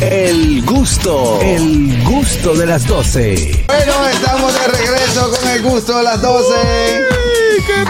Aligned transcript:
El 0.00 0.64
gusto, 0.64 1.40
el 1.40 2.02
gusto 2.02 2.54
de 2.54 2.66
las 2.66 2.84
12. 2.86 3.64
Bueno, 3.68 4.08
estamos 4.08 4.52
de 4.52 4.66
regreso 4.66 5.30
con 5.30 5.48
el 5.50 5.62
gusto 5.62 5.98
de 5.98 6.02
las 6.02 6.20
12. 6.20 6.54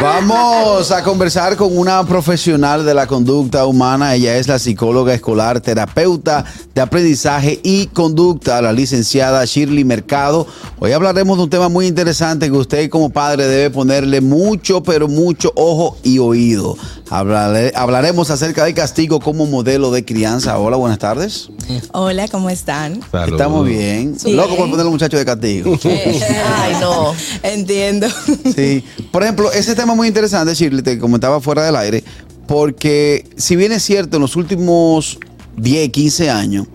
Vamos 0.00 0.90
a 0.90 1.02
conversar 1.02 1.56
con 1.56 1.76
una 1.76 2.04
profesional 2.04 2.84
de 2.84 2.94
la 2.94 3.06
conducta 3.06 3.66
humana. 3.66 4.14
Ella 4.14 4.36
es 4.36 4.48
la 4.48 4.58
psicóloga 4.58 5.14
escolar, 5.14 5.60
terapeuta 5.60 6.44
de 6.74 6.80
aprendizaje 6.80 7.60
y 7.62 7.86
conducta, 7.88 8.60
la 8.60 8.72
licenciada 8.72 9.44
Shirley 9.44 9.84
Mercado. 9.84 10.46
Hoy 10.78 10.92
hablaremos 10.92 11.36
de 11.36 11.44
un 11.44 11.50
tema 11.50 11.68
muy 11.68 11.86
interesante 11.86 12.46
que 12.46 12.56
usted 12.56 12.90
como 12.90 13.10
padre 13.10 13.46
debe 13.46 13.70
ponerle 13.70 14.20
mucho, 14.20 14.82
pero 14.82 15.08
mucho 15.08 15.52
ojo 15.54 15.96
y 16.02 16.18
oído. 16.18 16.76
Hablaremos 17.10 18.30
acerca 18.30 18.64
del 18.64 18.74
castigo 18.74 19.20
como 19.20 19.46
modelo 19.46 19.90
de 19.90 20.04
crianza. 20.04 20.58
Hola, 20.58 20.76
buenas 20.76 20.98
tardes. 20.98 21.50
Hola, 21.92 22.26
¿cómo 22.28 22.50
están? 22.50 23.00
Estamos 23.26 23.66
bien. 23.66 24.18
Sí. 24.18 24.32
Loco 24.32 24.56
por 24.56 24.70
poner 24.70 24.80
a 24.80 24.84
los 24.84 24.92
muchachos 24.92 25.20
de 25.20 25.26
castigo. 25.26 25.78
Ay, 25.84 26.76
no. 26.80 27.14
Entiendo. 27.42 28.08
Sí. 28.54 28.84
Por 29.12 29.22
ejemplo, 29.22 29.52
ese 29.52 29.74
tema 29.74 29.83
muy 29.86 30.08
interesante, 30.08 30.54
Shirley, 30.54 30.82
te 30.82 30.98
comentaba 30.98 31.40
fuera 31.40 31.64
del 31.64 31.76
aire, 31.76 32.02
porque 32.46 33.26
si 33.36 33.56
bien 33.56 33.72
es 33.72 33.82
cierto, 33.82 34.16
en 34.16 34.22
los 34.22 34.36
últimos 34.36 35.18
10, 35.56 35.90
15 35.90 36.30
años, 36.30 36.66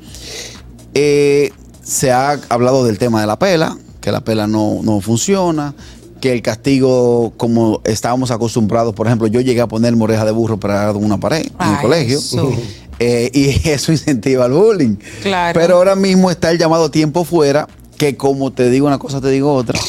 eh, 0.93 1.51
se 1.81 2.11
ha 2.11 2.39
hablado 2.49 2.85
del 2.85 2.97
tema 2.97 3.21
de 3.21 3.27
la 3.27 3.39
pela, 3.39 3.77
que 4.01 4.11
la 4.11 4.21
pela 4.21 4.47
no, 4.47 4.81
no 4.83 5.01
funciona, 5.01 5.73
que 6.19 6.33
el 6.33 6.41
castigo, 6.41 7.33
como 7.37 7.81
estábamos 7.85 8.31
acostumbrados, 8.31 8.93
por 8.93 9.07
ejemplo, 9.07 9.27
yo 9.27 9.41
llegué 9.41 9.61
a 9.61 9.67
poner 9.67 9.95
moreja 9.95 10.25
de 10.25 10.31
burro 10.31 10.59
para 10.59 10.91
una 10.91 11.19
pared 11.19 11.45
en 11.59 11.69
el 11.69 11.81
colegio. 11.81 12.19
eso. 12.19 12.51
Eh, 13.01 13.31
y 13.33 13.69
eso 13.69 13.93
incentiva 13.93 14.45
el 14.45 14.51
bullying. 14.51 14.97
Claro. 15.21 15.57
Pero 15.57 15.77
ahora 15.77 15.95
mismo 15.95 16.29
está 16.29 16.51
el 16.51 16.57
llamado 16.57 16.91
tiempo 16.91 17.23
fuera, 17.23 17.65
que 17.97 18.17
como 18.17 18.51
te 18.51 18.69
digo 18.69 18.87
una 18.87 18.99
cosa, 18.99 19.21
te 19.21 19.29
digo 19.29 19.53
otra. 19.53 19.79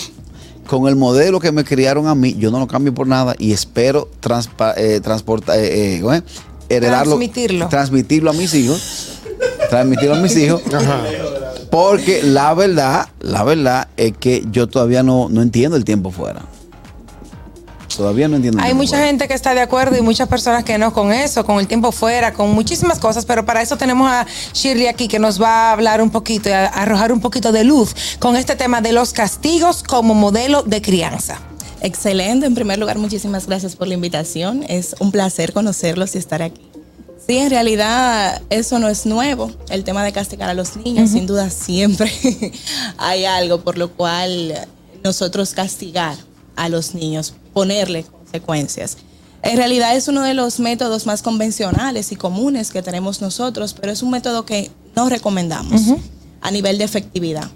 Con 0.71 0.87
el 0.87 0.95
modelo 0.95 1.41
que 1.41 1.51
me 1.51 1.65
criaron 1.65 2.07
a 2.07 2.15
mí, 2.15 2.37
yo 2.39 2.53
no 2.53 2.61
lo 2.61 2.69
cambio 2.69 2.95
por 2.95 3.09
nada 3.09 3.35
y 3.37 3.51
espero 3.51 4.09
transpa- 4.23 4.75
eh, 4.77 5.01
transportar, 5.01 5.59
eh, 5.59 5.97
eh, 5.97 6.23
heredarlo, 6.69 7.17
Transmitirlo. 7.17 7.69
transmitirlo 7.69 8.31
a 8.31 8.35
mis 8.35 8.55
hijos, 8.55 9.19
transmitirlo 9.69 10.15
a 10.15 10.21
mis 10.21 10.37
hijos. 10.37 10.63
Porque 11.73 12.23
la 12.23 12.55
verdad, 12.55 13.09
la 13.19 13.43
verdad 13.43 13.89
es 13.97 14.17
que 14.17 14.45
yo 14.53 14.69
todavía 14.69 15.03
no, 15.03 15.29
no 15.29 15.43
entiendo 15.43 15.77
el 15.77 15.85
tiempo 15.85 16.13
fuera. 16.13 16.43
Todavía 18.01 18.29
no 18.29 18.37
entiendo. 18.37 18.61
el 18.61 18.65
Hay 18.65 18.73
mucha 18.73 18.97
gente 19.05 19.29
que 19.29 19.35
está 19.35 19.53
de 19.53 19.61
acuerdo 19.61 19.95
y 19.95 20.01
muchas 20.01 20.27
personas 20.27 20.65
que 20.65 20.79
no 20.79 20.91
con 20.95 21.13
eso, 21.13 21.45
con 21.45 21.59
el 21.61 21.67
tiempo 21.67 21.93
fuera, 21.93 22.33
con 22.33 22.51
muchísimas 22.51 22.99
cosas, 22.99 23.27
pero 23.27 23.45
para 23.45 23.61
eso 23.61 23.77
tenemos 23.77 24.11
a 24.11 24.25
Shirley 24.55 24.87
aquí 24.87 25.07
que 25.07 25.19
nos 25.19 25.39
va 25.39 25.69
a 25.69 25.73
hablar 25.73 26.01
un 26.01 26.09
poquito 26.09 26.49
y 26.49 26.53
a 26.53 26.65
arrojar 26.65 27.13
un 27.13 27.21
poquito 27.21 27.53
de 27.53 27.63
luz 27.63 27.95
con 28.19 28.37
este 28.37 28.57
tema 28.57 28.81
de 28.81 28.93
los 28.93 29.13
castigos 29.13 29.83
como 29.83 30.15
modelo 30.15 30.63
de 30.63 30.81
crianza. 30.81 31.43
Excelente. 31.83 32.47
En 32.47 32.55
primer 32.55 32.79
lugar, 32.79 32.97
muchísimas 32.97 33.47
gracias 33.47 33.77
por 33.77 33.87
la 33.87 33.93
invitación. 33.93 34.65
Es 34.67 34.97
un 34.99 35.13
placer 35.13 35.53
conocerlos 35.53 36.15
y 36.15 36.19
estar 36.19 36.41
aquí. 36.41 36.63
Sí, 37.27 37.37
en 37.37 37.51
realidad 37.51 38.41
eso 38.49 38.79
no 38.79 38.89
es 38.89 39.05
nuevo. 39.05 39.53
El 39.69 39.85
tema 39.85 40.03
de 40.05 40.13
castigar 40.13 40.49
a 40.49 40.55
los 40.55 40.77
niños, 40.77 41.11
sin 41.11 41.27
duda, 41.27 41.51
siempre 41.51 42.11
hay 42.97 43.27
algo 43.27 43.61
por 43.61 43.77
lo 43.77 43.91
cual 43.91 44.55
nosotros 45.05 45.53
castigar 45.53 46.17
a 46.61 46.69
los 46.69 46.95
niños, 46.95 47.35
ponerle 47.53 48.05
consecuencias. 48.05 48.99
En 49.43 49.57
realidad 49.57 49.97
es 49.97 50.07
uno 50.09 50.23
de 50.23 50.35
los 50.35 50.61
métodos 50.61 51.07
más 51.07 51.23
convencionales 51.23 52.13
y 52.13 52.17
comunes 52.17 52.71
que 52.71 52.83
tenemos 52.83 53.23
nosotros, 53.23 53.75
pero 53.79 53.91
es 53.93 54.03
un 54.03 54.11
método 54.11 54.45
que 54.45 54.71
no 54.95 55.09
recomendamos 55.09 55.81
a 56.43 56.51
nivel 56.51 56.77
de 56.79 56.85
efectividad. 56.85 57.49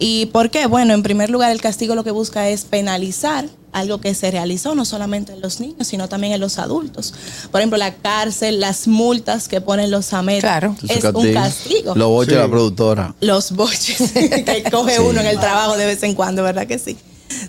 ¿Y 0.00 0.26
por 0.26 0.50
qué? 0.50 0.66
Bueno, 0.66 0.94
en 0.94 1.02
primer 1.02 1.30
lugar, 1.30 1.52
el 1.52 1.60
castigo 1.60 1.94
lo 1.94 2.02
que 2.04 2.10
busca 2.10 2.48
es 2.48 2.64
penalizar 2.64 3.48
algo 3.72 4.00
que 4.00 4.14
se 4.14 4.30
realizó 4.32 4.74
no 4.74 4.84
solamente 4.84 5.32
en 5.32 5.40
los 5.40 5.60
niños, 5.60 5.86
sino 5.86 6.08
también 6.08 6.32
en 6.32 6.40
los 6.40 6.58
adultos. 6.58 7.14
Por 7.52 7.60
ejemplo, 7.60 7.76
la 7.78 7.94
cárcel, 7.94 8.58
las 8.58 8.88
multas 8.88 9.46
que 9.46 9.60
ponen 9.60 9.90
los 9.92 10.12
AMET 10.12 10.40
Claro. 10.40 10.74
Es 10.88 11.04
un 11.04 11.32
castigo. 11.32 11.94
Los 11.94 12.08
boches 12.08 12.34
de 12.34 12.40
la 12.40 12.48
productora. 12.48 13.14
Los 13.20 13.52
boches 13.52 14.10
que 14.12 14.64
coge 14.72 14.96
Sí. 14.96 15.02
uno 15.06 15.20
en 15.20 15.26
el 15.26 15.38
trabajo 15.38 15.76
de 15.76 15.86
vez 15.86 16.02
en 16.02 16.14
cuando, 16.14 16.42
¿verdad 16.42 16.66
que 16.66 16.78
sí? 16.80 16.96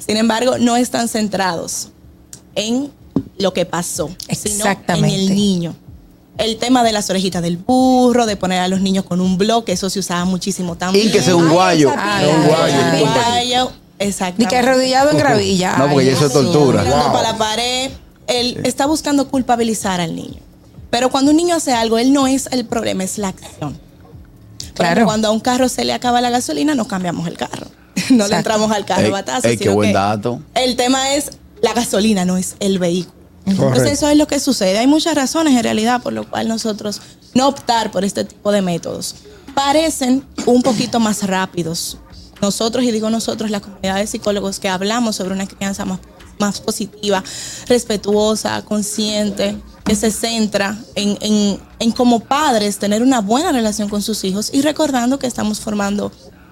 Sin 0.06 0.18
embargo, 0.18 0.58
no 0.58 0.76
están 0.78 1.08
centrados 1.08 1.90
en 2.56 2.92
lo 3.38 3.54
que 3.54 3.66
pasó, 3.66 4.10
sino 4.30 4.56
Exactamente. 4.56 5.16
en 5.16 5.22
el 5.22 5.36
niño. 5.36 5.76
El 6.38 6.58
tema 6.58 6.84
de 6.84 6.92
las 6.92 7.10
orejitas 7.10 7.42
del 7.42 7.58
burro, 7.58 8.26
de 8.26 8.36
poner 8.36 8.60
a 8.62 8.68
los 8.68 8.82
niños 8.82 9.06
con 9.06 9.22
un 9.22 9.38
bloque, 9.38 9.74
eso 9.74 9.90
se 9.90 10.00
usaba 10.00 10.26
muchísimo 10.26 10.76
también. 10.76 11.08
Y 11.08 11.12
que 11.12 11.22
sea 11.22 11.36
un 11.36 11.50
guayo. 11.50 11.92
Ay, 11.96 12.28
Un 12.28 12.48
guayo. 12.48 12.76
pila. 12.92 13.04
Un 13.04 13.14
guayo, 13.14 13.72
Ni 14.00 14.06
exactamente. 14.08 14.48
que 14.50 14.58
arrodillado 14.58 15.12
en 15.12 15.18
gravilla. 15.18 15.78
No, 15.78 15.88
porque 15.90 16.00
Ay, 16.00 16.06
ya 16.08 16.12
eso 16.14 16.26
es 16.28 16.34
tortura. 16.34 16.82
Mirando 16.84 17.12
para 17.14 17.32
la 17.34 17.38
pared. 17.38 17.92
Él 18.28 18.60
está 18.64 18.86
buscando 18.86 19.28
culpabilizar 19.28 20.00
al 20.02 20.16
niño. 20.16 20.40
Pero 20.90 21.10
cuando 21.10 21.32
un 21.32 21.38
niño 21.38 21.56
hace 21.56 21.74
algo, 21.74 21.98
él 21.98 22.12
no 22.14 22.28
es 22.28 22.48
el 22.52 22.66
problema, 22.66 23.04
es 23.04 23.18
la 23.18 23.30
acción. 23.30 23.78
Claro. 24.74 25.06
cuando 25.06 25.28
a 25.28 25.32
un 25.32 25.40
carro 25.42 25.70
se 25.70 25.84
le 25.86 25.94
acaba 25.94 26.22
la 26.22 26.30
gasolina, 26.30 26.74
no 26.76 26.88
cambiamos 26.88 27.28
el 27.28 27.38
carro. 27.38 27.68
No 28.12 28.28
le 28.28 28.36
entramos 28.36 28.72
al 28.72 28.86
carro 28.86 29.06
Ey, 29.06 29.12
batazo. 29.12 29.48
ey, 29.48 29.58
qué 29.58 29.66
sino 29.66 29.76
buen 29.76 29.90
que 29.90 29.94
dato. 29.94 30.42
El 30.54 30.76
tema 30.76 31.14
es 31.16 31.32
la 31.62 31.74
gasolina, 31.74 32.26
no 32.26 32.38
es 32.38 32.56
el 32.60 32.80
vehículo. 32.80 33.16
Entonces 33.46 33.94
eso 33.94 34.08
es 34.10 34.18
lo 34.18 34.28
que 34.28 34.40
sucede. 34.40 34.78
Hay 34.78 34.88
muchas 34.88 35.16
razones 35.16 35.56
en 35.56 35.64
realidad 35.64 36.02
por 36.02 36.14
lo 36.14 36.30
cual 36.30 36.48
nosotros 36.48 37.02
no 37.34 37.48
optar 37.48 37.92
por 37.92 38.04
este 38.06 38.24
tipo 38.24 38.52
de 38.52 38.62
métodos. 38.62 39.16
Parecen 39.56 40.24
un 40.46 40.62
poquito 40.62 41.00
más 41.00 41.24
rápidos. 41.24 41.98
Nosotros, 42.42 42.84
y 42.84 42.92
digo 42.92 43.10
nosotros, 43.10 43.52
la 43.52 43.60
comunidad 43.60 43.96
de 43.98 44.08
psicólogos 44.08 44.60
que 44.60 44.70
hablamos 44.70 45.16
sobre 45.16 45.34
una 45.34 45.48
crianza 45.48 45.86
más, 45.86 46.00
más 46.40 46.60
positiva, 46.60 47.24
respetuosa, 47.68 48.64
consciente, 48.64 49.56
que 49.84 49.96
se 49.96 50.12
centra 50.12 50.78
en, 50.96 51.18
en, 51.22 51.60
en 51.80 51.92
como 51.92 52.20
padres 52.20 52.78
tener 52.80 53.02
una 53.04 53.22
buena 53.22 53.52
relación 53.52 53.90
con 53.90 54.02
sus 54.02 54.24
hijos 54.24 54.50
y 54.54 54.62
recordando 54.62 55.20
que 55.20 55.28
estamos 55.28 55.60
formando 55.60 56.12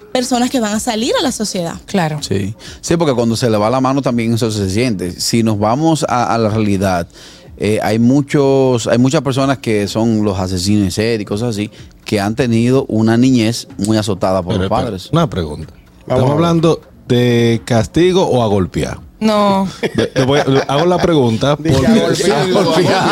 personas 0.09 0.49
que 0.49 0.59
van 0.59 0.73
a 0.73 0.79
salir 0.79 1.13
a 1.19 1.23
la 1.23 1.31
sociedad. 1.31 1.75
Claro. 1.85 2.19
Sí, 2.21 2.55
sí, 2.81 2.97
porque 2.97 3.13
cuando 3.13 3.35
se 3.35 3.49
le 3.49 3.57
va 3.57 3.69
la 3.69 3.81
mano 3.81 4.01
también 4.01 4.33
eso 4.33 4.51
se 4.51 4.69
siente. 4.69 5.11
Si 5.19 5.43
nos 5.43 5.57
vamos 5.59 6.05
a, 6.07 6.33
a 6.33 6.37
la 6.37 6.49
realidad, 6.49 7.07
eh, 7.57 7.79
hay 7.83 7.99
muchos, 7.99 8.87
hay 8.87 8.97
muchas 8.97 9.21
personas 9.21 9.57
que 9.57 9.87
son 9.87 10.23
los 10.23 10.39
asesinos 10.39 10.83
en 10.85 10.91
serie 10.91 11.21
y 11.21 11.25
cosas 11.25 11.49
así, 11.49 11.69
que 12.05 12.19
han 12.19 12.35
tenido 12.35 12.85
una 12.87 13.17
niñez 13.17 13.67
muy 13.77 13.97
azotada 13.97 14.41
por 14.41 14.53
Pero, 14.53 14.63
los 14.63 14.69
pero, 14.69 14.81
padres. 14.85 15.09
Una 15.11 15.29
pregunta. 15.29 15.73
Vamos 16.07 16.23
¿Estamos 16.23 16.31
hablando 16.31 16.81
de 17.07 17.61
castigo 17.65 18.23
o 18.27 18.41
a 18.43 18.47
golpear? 18.47 18.99
No. 19.19 19.67
Le- 19.95 20.11
le 20.15 20.23
voy 20.25 20.39
a- 20.39 20.45
le 20.45 20.61
hago 20.61 20.85
la 20.85 20.97
pregunta 20.97 21.55
porque 21.57 21.71
Dije, 21.71 21.85
a 21.87 22.05
golpear, 22.05 22.45
Sí, 22.45 22.51
golpear. 22.53 23.03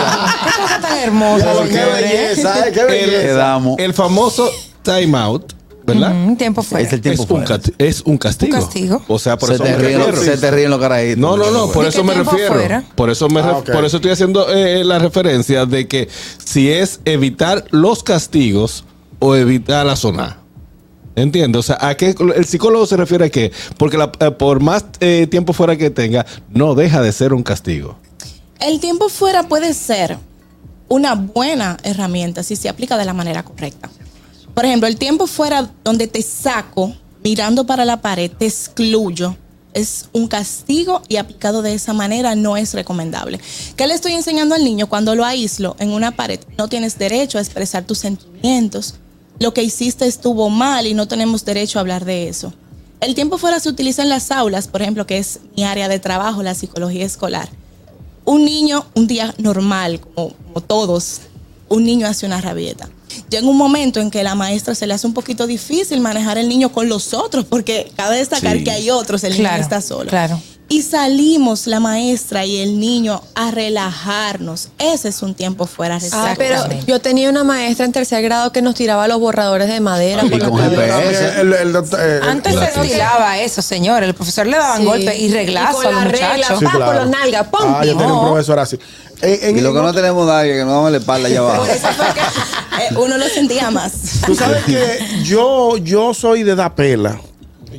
Qué 0.45 0.61
cosa 0.61 0.79
tan 0.81 0.97
hermosa, 0.99 1.53
Qué 1.67 1.85
belleza, 1.85 2.67
eh, 2.67 2.71
qué 2.71 2.79
el, 2.81 2.87
belleza. 2.87 3.21
Quedamos. 3.27 3.79
el 3.79 3.93
famoso 3.93 4.49
time 4.83 5.17
out, 5.17 5.51
¿verdad? 5.87 6.13
Mm, 6.13 6.35
tiempo 6.35 6.61
fuera. 6.61 6.85
Es 6.85 6.93
el 6.93 7.01
tiempo 7.01 7.23
es, 7.23 7.29
un 7.29 7.37
fuera. 7.37 7.45
casti- 7.57 7.73
es 7.79 8.01
un 8.01 8.17
castigo. 8.17 8.55
Un 8.55 8.61
castigo. 8.63 9.01
O 9.07 9.17
sea, 9.17 9.37
por 9.37 9.49
se, 9.49 9.55
eso 9.55 9.63
te 9.63 9.71
me 9.71 9.77
ríen, 9.77 9.99
refiero. 10.05 10.21
se 10.35 10.37
te 10.37 10.51
ríen 10.51 10.69
los 10.69 10.79
carajitos. 10.79 11.17
No, 11.17 11.35
no, 11.37 11.49
no, 11.49 11.71
por 11.71 11.85
¿Y 11.85 11.87
eso 11.87 12.03
me 12.03 12.13
tiempo 12.13 12.31
refiero. 12.31 12.53
fuera? 12.53 12.83
Por 12.95 13.09
eso 13.09 13.27
me 13.29 13.39
Ah, 13.39 13.61
por 13.71 13.83
eso 13.85 13.97
estoy 13.97 14.11
haciendo 14.11 14.47
eh, 14.53 14.83
la 14.83 14.99
referencia 14.99 15.65
de 15.65 15.87
que 15.87 16.07
si 16.43 16.69
es 16.69 16.99
evitar 17.05 17.65
los 17.71 18.03
castigos 18.03 18.83
o 19.19 19.35
evitar 19.35 19.85
la 19.85 19.95
zona. 19.95 20.37
¿Entiendes? 21.15 21.59
O 21.59 21.63
sea, 21.63 21.77
¿a 21.81 21.95
qué 21.97 22.13
el 22.35 22.45
psicólogo 22.45 22.85
se 22.85 22.95
refiere 22.95 23.25
a 23.25 23.29
qué? 23.29 23.51
Porque 23.77 23.97
la- 23.97 24.11
eh, 24.19 24.29
por 24.29 24.59
más 24.59 24.85
eh, 24.99 25.25
tiempo 25.31 25.51
fuera 25.53 25.75
que 25.75 25.89
tenga, 25.89 26.25
no 26.51 26.75
deja 26.75 27.01
de 27.01 27.11
ser 27.11 27.33
un 27.33 27.41
castigo. 27.41 27.97
El 28.59 28.79
tiempo 28.79 29.09
fuera 29.09 29.43
puede 29.47 29.73
ser 29.73 30.17
una 30.89 31.15
buena 31.15 31.77
herramienta 31.83 32.43
si 32.43 32.55
se 32.55 32.69
aplica 32.69 32.97
de 32.97 33.05
la 33.05 33.13
manera 33.13 33.43
correcta. 33.43 33.89
Por 34.57 34.65
ejemplo, 34.65 34.87
el 34.87 34.97
tiempo 34.97 35.27
fuera 35.27 35.69
donde 35.83 36.07
te 36.07 36.23
saco 36.23 36.91
mirando 37.23 37.67
para 37.67 37.85
la 37.85 38.01
pared, 38.01 38.31
te 38.31 38.47
excluyo, 38.47 39.37
es 39.75 40.09
un 40.13 40.27
castigo 40.27 41.03
y 41.07 41.17
aplicado 41.17 41.61
de 41.61 41.75
esa 41.75 41.93
manera 41.93 42.33
no 42.33 42.57
es 42.57 42.73
recomendable. 42.73 43.39
¿Qué 43.75 43.85
le 43.85 43.93
estoy 43.93 44.13
enseñando 44.13 44.55
al 44.55 44.63
niño 44.63 44.89
cuando 44.89 45.13
lo 45.13 45.25
aíslo 45.25 45.75
en 45.77 45.91
una 45.91 46.15
pared? 46.15 46.39
No 46.57 46.67
tienes 46.69 46.97
derecho 46.97 47.37
a 47.37 47.41
expresar 47.41 47.85
tus 47.85 47.99
sentimientos. 47.99 48.95
Lo 49.37 49.53
que 49.53 49.61
hiciste 49.61 50.07
estuvo 50.07 50.49
mal 50.49 50.87
y 50.87 50.95
no 50.95 51.07
tenemos 51.07 51.45
derecho 51.45 51.77
a 51.77 51.81
hablar 51.81 52.03
de 52.03 52.27
eso. 52.27 52.51
El 52.99 53.13
tiempo 53.13 53.37
fuera 53.37 53.59
se 53.59 53.69
utiliza 53.69 54.01
en 54.01 54.09
las 54.09 54.31
aulas, 54.31 54.67
por 54.67 54.81
ejemplo, 54.81 55.05
que 55.05 55.19
es 55.19 55.39
mi 55.55 55.65
área 55.65 55.87
de 55.87 55.99
trabajo, 55.99 56.41
la 56.41 56.55
psicología 56.55 57.05
escolar 57.05 57.47
un 58.25 58.43
niño, 58.43 58.87
un 58.95 59.05
día 59.05 59.35
normal, 59.37 60.01
como, 60.01 60.31
como 60.33 60.61
todos, 60.61 61.21
un 61.69 61.85
niño 61.85 62.07
hace 62.07 62.25
una 62.25 62.41
rabieta. 62.41 62.89
Llega 63.29 63.47
un 63.47 63.57
momento 63.57 63.99
en 63.99 64.09
que 64.11 64.23
la 64.23 64.35
maestra 64.35 64.75
se 64.75 64.87
le 64.87 64.93
hace 64.93 65.07
un 65.07 65.13
poquito 65.13 65.47
difícil 65.47 65.99
manejar 66.01 66.37
el 66.37 66.47
niño 66.49 66.71
con 66.71 66.87
los 66.89 67.13
otros, 67.13 67.45
porque 67.45 67.91
cabe 67.95 68.17
destacar 68.17 68.57
Sí. 68.57 68.63
que 68.63 68.71
hay 68.71 68.89
otros, 68.89 69.23
el 69.23 69.33
niño 69.33 69.43
Claro, 69.43 69.61
está 69.63 69.81
solo. 69.81 70.09
claro. 70.09 70.39
Y 70.69 70.81
salimos 70.81 71.65
la 71.65 71.79
maestra 71.79 72.43
y 72.45 72.57
el 72.57 72.79
niño 72.79 73.21
a 73.35 73.51
relajarnos. 73.51 74.69
Ese 74.79 75.09
es 75.09 75.21
un 75.21 75.33
tiempo 75.33 75.65
fuera. 75.65 75.97
Ah, 76.11 76.33
pero 76.37 76.57
yo 76.85 76.99
tenía 76.99 77.29
una 77.29 77.43
maestra 77.45 77.85
en 77.85 77.93
tercer 77.93 78.21
grado 78.21 78.51
que 78.51 78.61
nos 78.61 78.75
tiraba 78.75 79.07
los 79.07 79.19
borradores 79.19 79.69
de 79.69 79.79
madera. 79.79 80.23
Y 80.25 80.29
por 80.29 80.39
la. 80.59 80.69
GPS. 80.69 81.39
El- 81.41 81.53
el 81.53 81.75
eh, 81.75 82.19
Antes 82.23 82.55
se 82.55 82.65
estilaba 82.81 83.39
eso, 83.39 83.61
señor. 83.61 84.03
El 84.03 84.13
profesor 84.13 84.45
le 84.45 84.57
daban 84.57 84.79
Sí. 84.79 84.85
golpes 84.85 85.19
y 85.19 85.31
reglazo 85.31 85.83
Y 85.83 85.87
a 85.87 85.91
los 85.91 86.03
la 86.03 86.09
regla, 86.09 86.27
muchachos. 86.35 86.59
Sí, 86.59 86.65
claro. 86.65 86.85
por 86.85 86.95
los 86.95 87.09
nalgas, 87.09 87.47
¡pum! 87.47 87.59
Ah, 87.63 87.85
yo 87.85 87.91
tenía 87.97 88.07
un 88.07 88.13
No. 88.13 88.21
profesor 88.31 88.59
así. 88.59 88.77
En- 89.21 89.39
en- 89.49 89.57
Y 89.57 89.61
lo 89.61 89.73
que 89.73 89.79
no 89.79 89.93
tenemos 89.93 90.27
nadie, 90.27 90.53
que 90.53 90.65
no 90.65 90.71
damos 90.71 90.91
la 90.91 90.97
espalda 90.97 91.27
allá 91.27 91.39
abajo. 91.39 91.61
Por 91.65 91.69
eso 91.69 91.87
fue 91.95 92.05
que 92.13 92.83
eh, 92.83 92.97
uno 92.99 93.17
lo 93.17 93.27
sentía 93.29 93.71
más. 93.71 93.93
Tú 94.25 94.35
sabes 94.35 94.63
que 94.65 94.99
yo, 95.23 95.77
yo 95.77 96.13
soy 96.13 96.43
de 96.43 96.55
da 96.55 96.75
pela. 96.75 97.19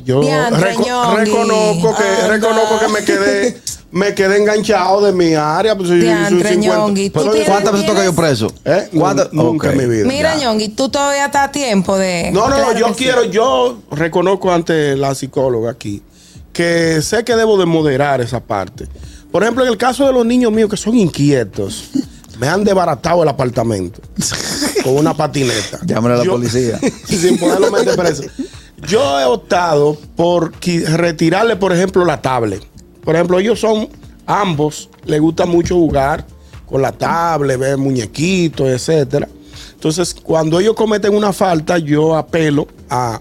Yo 0.09 0.21
Diantre, 0.21 0.73
reco- 0.73 0.85
Ñongui. 0.87 1.17
reconozco 1.25 1.95
que 1.95 2.03
Anda. 2.03 2.27
reconozco 2.29 2.79
que 2.79 2.87
me 2.87 3.03
quedé 3.05 3.61
me 3.91 4.13
quedé 4.13 4.37
enganchado 4.37 5.01
de 5.03 5.11
mi 5.13 5.33
área. 5.35 5.75
Pues, 5.75 5.89
soy- 5.89 5.99
soy 5.99 6.07
Diantre, 6.07 6.49
50. 6.49 6.77
Ñongui, 6.77 7.09
tú 7.11 7.21
tienes- 7.31 7.47
¿Cuántas 7.47 7.73
veces 7.73 7.87
toca 7.87 8.03
yo 8.05 8.13
preso? 8.15 8.53
¿Eh? 8.65 8.89
¿Cuántas? 8.95 9.33
Nunca 9.33 9.71
en 9.71 9.77
mi 9.77 9.85
vida. 9.85 10.05
Mira. 10.07 10.35
Ñongui, 10.35 10.69
tú 10.69 10.89
todavía 10.89 11.25
estás 11.25 11.47
a 11.49 11.51
tiempo 11.51 11.97
de. 11.97 12.31
No, 12.31 12.47
no, 12.49 12.57
no, 12.57 12.77
yo 12.77 12.93
quiero, 12.95 13.23
yo 13.25 13.79
reconozco 13.91 14.51
ante 14.51 14.95
la 14.95 15.13
psicóloga 15.15 15.71
aquí 15.71 16.01
que 16.53 17.01
sé 17.01 17.23
que 17.23 17.35
debo 17.35 17.57
de 17.57 17.65
moderar 17.65 18.19
esa 18.21 18.39
parte. 18.39 18.87
Por 19.31 19.43
ejemplo, 19.43 19.63
en 19.63 19.69
el 19.71 19.77
caso 19.77 20.05
de 20.07 20.11
los 20.13 20.25
niños 20.25 20.51
míos 20.51 20.69
que 20.69 20.77
son 20.77 20.95
inquietos, 20.97 21.89
me 22.39 22.47
han 22.47 22.63
desbaratado 22.63 23.21
el 23.23 23.29
apartamento 23.29 24.01
con 24.83 24.97
una 24.97 25.13
patineta. 25.15 25.79
Llámale 25.85 26.15
a 26.15 26.17
la 26.19 26.23
Yo- 26.25 26.31
policía. 26.31 26.79
sin 27.07 27.37
poderlo 27.37 27.71
meter 27.71 27.95
preso. 27.95 28.23
Yo 28.87 29.19
he 29.19 29.25
optado 29.25 29.97
por 30.15 30.53
retirarle, 30.61 31.55
por 31.55 31.73
ejemplo, 31.73 32.05
la 32.05 32.21
tablet. 32.21 32.63
Por 33.03 33.15
ejemplo, 33.15 33.39
ellos 33.39 33.59
son, 33.59 33.89
ambos, 34.25 34.89
les 35.05 35.19
gusta 35.19 35.45
mucho 35.45 35.75
jugar 35.75 36.25
con 36.65 36.81
la 36.81 36.91
tablet, 36.91 37.59
ver 37.59 37.77
muñequitos, 37.77 38.67
etcétera. 38.67 39.27
Entonces, 39.73 40.13
cuando 40.13 40.59
ellos 40.59 40.75
cometen 40.75 41.15
una 41.15 41.33
falta, 41.33 41.77
yo 41.77 42.15
apelo 42.15 42.67
a 42.89 43.19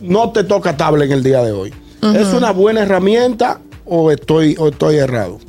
no 0.00 0.30
te 0.30 0.44
toca 0.44 0.76
tablet 0.76 1.10
en 1.10 1.18
el 1.18 1.22
día 1.22 1.42
de 1.42 1.52
hoy. 1.52 1.74
¿Es 2.14 2.28
una 2.28 2.52
buena 2.52 2.82
herramienta 2.82 3.60
o 3.84 4.10
estoy, 4.12 4.54
o 4.58 4.68
estoy 4.68 4.96
errado? 4.96 5.40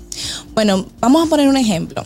Bueno, 0.55 0.87
vamos 0.99 1.27
a 1.27 1.29
poner 1.29 1.47
un 1.47 1.57
ejemplo. 1.57 2.03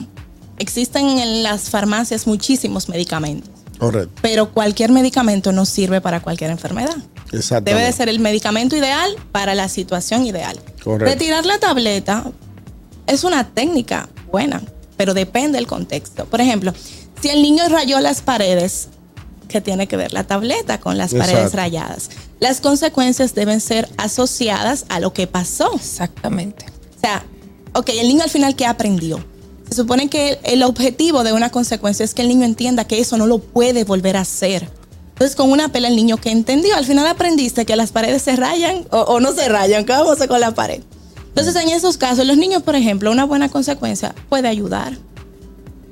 Existen 0.60 1.18
en 1.18 1.44
las 1.44 1.70
farmacias 1.70 2.28
muchísimos 2.28 2.90
medicamentos, 2.90 3.50
Correcto. 3.84 4.20
pero 4.22 4.52
cualquier 4.52 4.92
medicamento 4.92 5.52
no 5.52 5.66
sirve 5.66 6.02
para 6.02 6.22
cualquier 6.22 6.52
enfermedad. 6.52 6.96
Exactamente. 7.32 7.72
Debe 7.72 7.86
de 7.86 7.92
ser 7.92 8.10
el 8.10 8.20
medicamento 8.20 8.76
ideal 8.76 9.16
para 9.32 9.56
la 9.56 9.68
situación 9.70 10.26
ideal. 10.26 10.60
Correcto. 10.84 11.06
Retirar 11.14 11.46
la 11.46 11.60
tableta 11.60 12.26
es 13.08 13.24
una 13.24 13.50
técnica 13.50 14.08
buena, 14.32 14.62
pero 14.98 15.14
depende 15.14 15.58
del 15.58 15.68
contexto. 15.68 16.26
Por 16.26 16.42
ejemplo, 16.42 16.74
si 17.22 17.30
el 17.30 17.42
niño 17.42 17.68
rayó 17.70 18.00
las 18.00 18.22
paredes, 18.22 18.90
¿qué 19.48 19.62
tiene 19.62 19.88
que 19.88 19.98
ver 19.98 20.14
la 20.14 20.26
tableta 20.26 20.80
con 20.80 20.98
las 20.98 21.14
paredes 21.14 21.38
Exacto. 21.38 21.58
rayadas? 21.58 22.10
Las 22.40 22.62
consecuencias 22.62 23.34
deben 23.36 23.62
ser 23.62 23.90
asociadas 23.98 24.86
a 24.90 25.00
lo 25.00 25.14
que 25.14 25.28
pasó. 25.28 25.74
Exactamente. 25.76 26.66
O 26.98 27.00
sea, 27.00 27.24
ok, 27.74 27.90
el 27.90 28.08
niño 28.08 28.24
al 28.24 28.30
final, 28.30 28.56
¿qué 28.56 28.66
aprendió? 28.66 29.24
Se 29.74 29.82
supone 29.82 30.08
que 30.08 30.40
el, 30.44 30.62
objetivo 30.62 31.24
de 31.24 31.34
una 31.34 31.50
consecuencia 31.50 32.06
es 32.06 32.14
que 32.14 32.22
el 32.22 32.28
niño 32.28 32.46
entienda 32.46 32.86
que 32.86 33.00
eso 33.00 33.18
no 33.18 33.26
lo 33.26 33.40
puede 33.40 33.86
volver 33.86 34.18
a 34.18 34.22
hacer. 34.22 34.70
Entonces, 35.14 35.36
con 35.36 35.52
una 35.52 35.70
pela, 35.70 35.88
el 35.88 35.96
niño 35.96 36.18
que 36.18 36.30
entendió, 36.30 36.76
al 36.76 36.86
final 36.86 37.08
aprendiste 37.08 37.66
que 37.66 37.76
las 37.76 37.92
paredes 37.92 38.22
se 38.22 38.36
rayan 38.36 38.86
o, 38.92 39.00
o 39.00 39.20
no 39.20 39.34
se 39.34 39.50
rayan, 39.50 39.84
¿qué 39.84 39.94
vamos 39.94 40.10
a 40.10 40.14
hacer 40.14 40.28
con 40.28 40.40
la 40.40 40.52
pared? 40.52 40.84
Entonces, 41.30 41.56
en 41.56 41.70
esos 41.70 41.98
casos, 41.98 42.28
los 42.28 42.38
niños, 42.38 42.62
por 42.62 42.76
ejemplo, 42.76 43.10
una 43.10 43.26
buena 43.26 43.50
consecuencia 43.50 44.14
puede 44.30 44.48
ayudar 44.48 44.96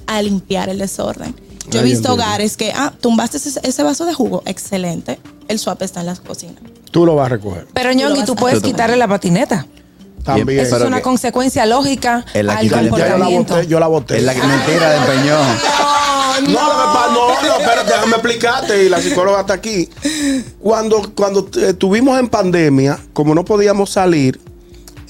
a 0.06 0.22
limpiar 0.22 0.70
el 0.70 0.78
desorden. 0.78 1.34
Yo 1.72 1.80
he 1.80 1.84
visto 1.84 2.14
hogares 2.14 2.58
que, 2.58 2.72
ah, 2.76 2.94
tumbaste 3.02 3.38
ese, 3.38 3.60
ese 3.64 3.82
vaso 3.82 4.06
de 4.06 4.14
jugo, 4.14 4.44
excelente, 4.46 5.20
el 5.48 5.58
swap 5.58 5.82
está 5.82 6.02
en 6.02 6.06
la 6.06 6.16
cocina. 6.18 6.54
Tú 6.92 7.04
lo 7.04 7.16
vas 7.16 7.26
a 7.26 7.30
recoger. 7.30 7.66
Pero 7.74 7.92
Tú 7.94 8.16
vas 8.16 8.26
tú 8.28 8.34
a- 8.34 8.36
puedes 8.36 8.62
quitarle 8.62 8.96
la 8.96 9.08
patineta. 9.08 9.66
También. 10.24 10.60
Eso 10.60 10.70
es 10.70 10.72
Pero 10.80 10.88
una 10.88 10.98
que- 10.98 11.04
consecuencia 11.04 11.66
lógica 11.66 12.26
Él 12.34 12.48
la 12.48 12.54
al 12.58 12.70
Ya 12.70 12.70
yo 12.70 12.76
la 12.84 12.90
comportamiento. 12.90 13.54
boté, 13.56 13.68
yo 13.68 13.80
la 13.80 13.88
boté. 13.88 14.18
Es 14.18 14.24
la 14.24 14.34
que 14.34 14.42
mentira 14.44 14.90
de 14.92 14.98
empeñó. 14.98 15.38
No, 16.42 16.48
lo 16.48 16.48
que 16.48 17.14
no, 17.14 17.42
no, 17.48 17.60
espérate, 17.60 17.92
déjame 17.92 18.12
explicarte 18.14 18.84
y 18.86 18.90
la 18.90 19.02
psicóloga 19.02 19.42
está 19.42 19.54
aquí. 19.54 19.90
Cuando, 20.60 21.12
cuando 21.16 21.48
eh, 21.58 21.70
estuvimos 21.70 22.18
en 22.20 22.28
pandemia, 22.30 22.98
como 23.14 23.36
no 23.36 23.44
podíamos 23.46 23.90
salir, 23.92 24.40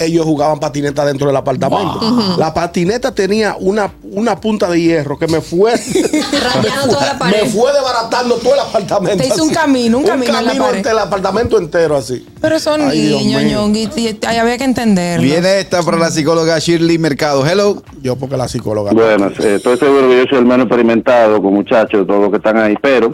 ellos 0.06 0.26
jugaban 0.26 0.60
patineta 0.60 1.06
dentro 1.06 1.28
del 1.28 1.36
apartamento. 1.36 2.00
La 2.38 2.54
patineta 2.54 3.14
tenía 3.14 3.56
una, 3.60 3.92
una 4.04 4.40
punta 4.40 4.70
de 4.70 4.82
hierro 4.82 5.18
que 5.18 5.28
me 5.28 5.42
fue 5.42 5.74
Rayando 6.54 6.94
toda 6.96 7.06
la 7.06 7.14
me 7.14 7.20
pared. 7.20 7.50
fue 7.50 7.72
desbaratando 7.74 8.36
todo 8.36 8.54
el 8.54 8.60
apartamento. 8.60 9.18
Te 9.18 9.28
hizo 9.28 9.44
un 9.44 9.50
camino, 9.54 9.98
un 10.00 10.04
camino 10.04 10.38
en 10.40 10.46
la 10.46 10.54
pared. 10.54 10.76
entre 10.78 10.92
el 10.92 11.00
apartamento 11.00 11.58
entero 11.58 11.96
así. 11.98 12.26
Pero 12.40 12.60
son 12.60 12.88
niños, 12.90 13.24
mío. 13.24 13.40
Ñongui, 13.42 13.90
y- 13.96 14.20
y 14.22 14.26
había 14.38 14.58
que 14.58 14.64
entenderlo. 14.64 15.24
Viene 15.24 15.60
esta 15.60 15.82
para 15.84 15.98
la 15.98 16.10
psicóloga 16.12 16.58
Shirley 16.60 16.98
Mercado. 16.98 17.46
Hello. 17.46 17.82
Yo 18.02 18.16
porque 18.16 18.38
la 18.38 18.48
psicóloga. 18.48 18.92
Buenas, 18.92 19.40
eh, 19.40 19.56
estoy 19.56 19.78
seguro 19.78 20.10
que 20.10 20.18
yo 20.18 20.24
soy 20.30 20.40
el 20.40 20.46
menos 20.46 20.66
experimentado 20.68 21.42
con 21.42 21.54
muchachos, 21.54 22.06
todos 22.08 22.22
los 22.22 22.30
que 22.32 22.38
están 22.38 22.58
ahí, 22.58 22.76
pero 22.82 23.12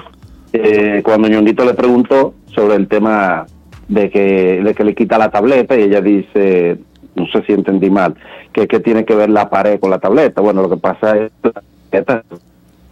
eh, 0.54 1.01
cuando 1.04 1.28
Ñonguito 1.28 1.66
le 1.66 1.74
preguntó 1.74 2.34
sobre 2.56 2.75
el 2.75 2.88
tema 2.88 3.45
de 3.88 4.10
que, 4.10 4.62
de 4.63 4.74
que 4.74 4.84
le 4.84 4.95
quita 4.95 5.18
la 5.18 5.30
tableta 5.30 5.75
y 5.75 5.84
ella 5.84 6.01
dice, 6.01 6.78
no 7.16 7.28
sé 7.28 7.44
si 7.44 7.54
entendí 7.54 7.89
mal, 7.89 8.16
que, 8.54 8.68
que 8.68 8.80
tiene 8.80 9.06
que 9.06 9.16
ver 9.16 9.30
la 9.30 9.50
pared 9.50 9.80
con 9.80 9.89
la 9.89 10.00
tableta. 10.00 10.42
Bueno, 10.42 10.62
lo 10.62 10.69
que 10.69 10.78
pasa 10.78 11.18
es 11.18 11.31
que 11.42 11.50
la 11.50 11.62
tableta 12.04 12.24
es 12.31 12.39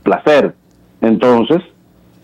placer. 0.03 0.53
Entonces, 1.01 1.61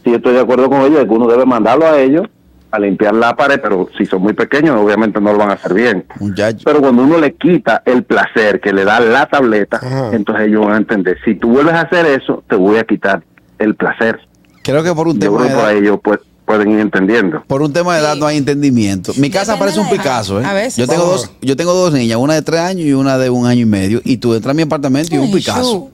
sí 0.04 0.14
estoy 0.14 0.34
de 0.34 0.42
acuerdo 0.42 0.70
con 0.70 0.82
ella 0.82 1.04
que 1.04 1.14
uno 1.14 1.28
debe 1.28 1.46
mandarlo 1.46 1.86
a 1.86 2.00
ellos 2.00 2.28
a 2.72 2.80
limpiar 2.80 3.14
la 3.14 3.36
pared, 3.36 3.60
pero 3.62 3.90
si 3.98 4.06
son 4.06 4.22
muy 4.22 4.34
pequeños, 4.34 4.78
obviamente 4.78 5.20
no 5.20 5.34
lo 5.34 5.40
van 5.40 5.50
a 5.50 5.54
hacer 5.54 5.74
bien. 5.74 6.06
Muchacho. 6.20 6.64
Pero 6.64 6.80
cuando 6.80 7.04
uno 7.04 7.18
le 7.18 7.34
quita 7.34 7.84
el 7.86 8.04
placer 8.04 8.62
que 8.62 8.72
le 8.72 8.86
da 8.86 9.02
la 9.02 9.26
tableta, 9.26 9.78
Ajá. 9.78 10.12
entonces 10.14 10.48
ellos 10.48 10.66
van 10.66 10.76
a 10.76 10.78
entender, 10.78 11.18
si 11.26 11.36
tú 11.36 11.50
vuelves 11.50 11.74
a 11.74 11.82
hacer 11.82 12.06
eso, 12.06 12.44
te 12.48 12.56
voy 12.56 12.78
a 12.78 12.86
quitar 12.86 13.24
el 13.60 13.76
placer. 13.76 14.22
Creo 14.64 14.84
que 14.84 14.94
por 14.94 15.08
un 15.08 15.20
Yo 15.20 15.20
tema 15.20 15.44
de 15.44 15.50
edad, 15.50 15.76
ellos 15.76 16.00
pues, 16.02 16.20
pueden 16.52 16.72
ir 16.72 16.80
entendiendo. 16.80 17.44
por 17.48 17.62
un 17.62 17.72
tema 17.72 17.96
de 17.96 18.02
edad 18.02 18.16
no 18.16 18.26
hay 18.26 18.38
entendimiento. 18.38 19.14
Mi 19.16 19.30
casa 19.30 19.58
parece 19.58 19.80
un. 19.80 19.90
Picasso, 19.90 20.42
¿eh? 20.42 20.46
A 20.46 20.54
veces. 20.54 20.76
Yo 20.78 20.88
tengo 20.88 21.06
dos, 21.06 21.30
yo 21.42 21.56
tengo 21.56 21.74
dos 21.74 21.94
niñas, 21.94 22.18
una 22.18 22.34
de 22.34 22.42
tres 22.42 22.62
años 22.62 22.86
y 22.86 22.94
una 22.94 23.18
de 23.18 23.30
un 23.30 23.46
año 23.46 23.62
y 23.62 23.66
medio. 23.66 24.02
Y 24.04 24.18
tú 24.18 24.34
entras 24.34 24.52
a 24.52 24.54
mi 24.54 24.64
apartamento 24.64 25.14
y 25.16 25.18
un 25.18 25.32
Picasso. 25.32 25.90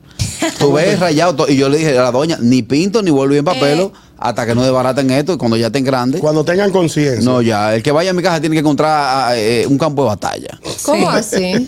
Tú 0.60 0.74
ves 0.74 1.00
rayado 1.00 1.36
todo. 1.36 1.50
Y 1.50 1.58
yo 1.58 1.70
le 1.70 1.78
dije 1.78 1.98
a 1.98 2.04
la 2.04 2.12
doña, 2.12 2.38
ni 2.42 2.64
pinto 2.64 3.02
ni 3.02 3.12
vuelvo 3.12 3.36
en 3.36 3.46
papel 3.46 3.80
Eh. 3.80 3.92
hasta 4.18 4.46
que 4.46 4.56
no 4.56 4.64
desbaraten 4.64 5.10
esto. 5.12 5.34
Y 5.34 5.38
cuando 5.38 5.58
ya 5.58 5.68
estén 5.68 5.84
grandes. 5.84 6.22
Cuando 6.22 6.44
tengan 6.44 6.72
conciencia. 6.72 7.24
No, 7.24 7.42
ya. 7.42 7.76
El 7.76 7.84
que 7.84 7.92
vaya 7.92 8.12
a 8.12 8.14
mi 8.14 8.22
casa 8.24 8.40
tiene 8.40 8.56
que 8.56 8.62
encontrar 8.62 8.92
ah, 8.92 9.38
eh, 9.38 9.66
un 9.68 9.78
campo 9.78 10.04
de 10.04 10.08
batalla. 10.10 10.60
¿Cómo 10.84 11.10
así? 11.10 11.68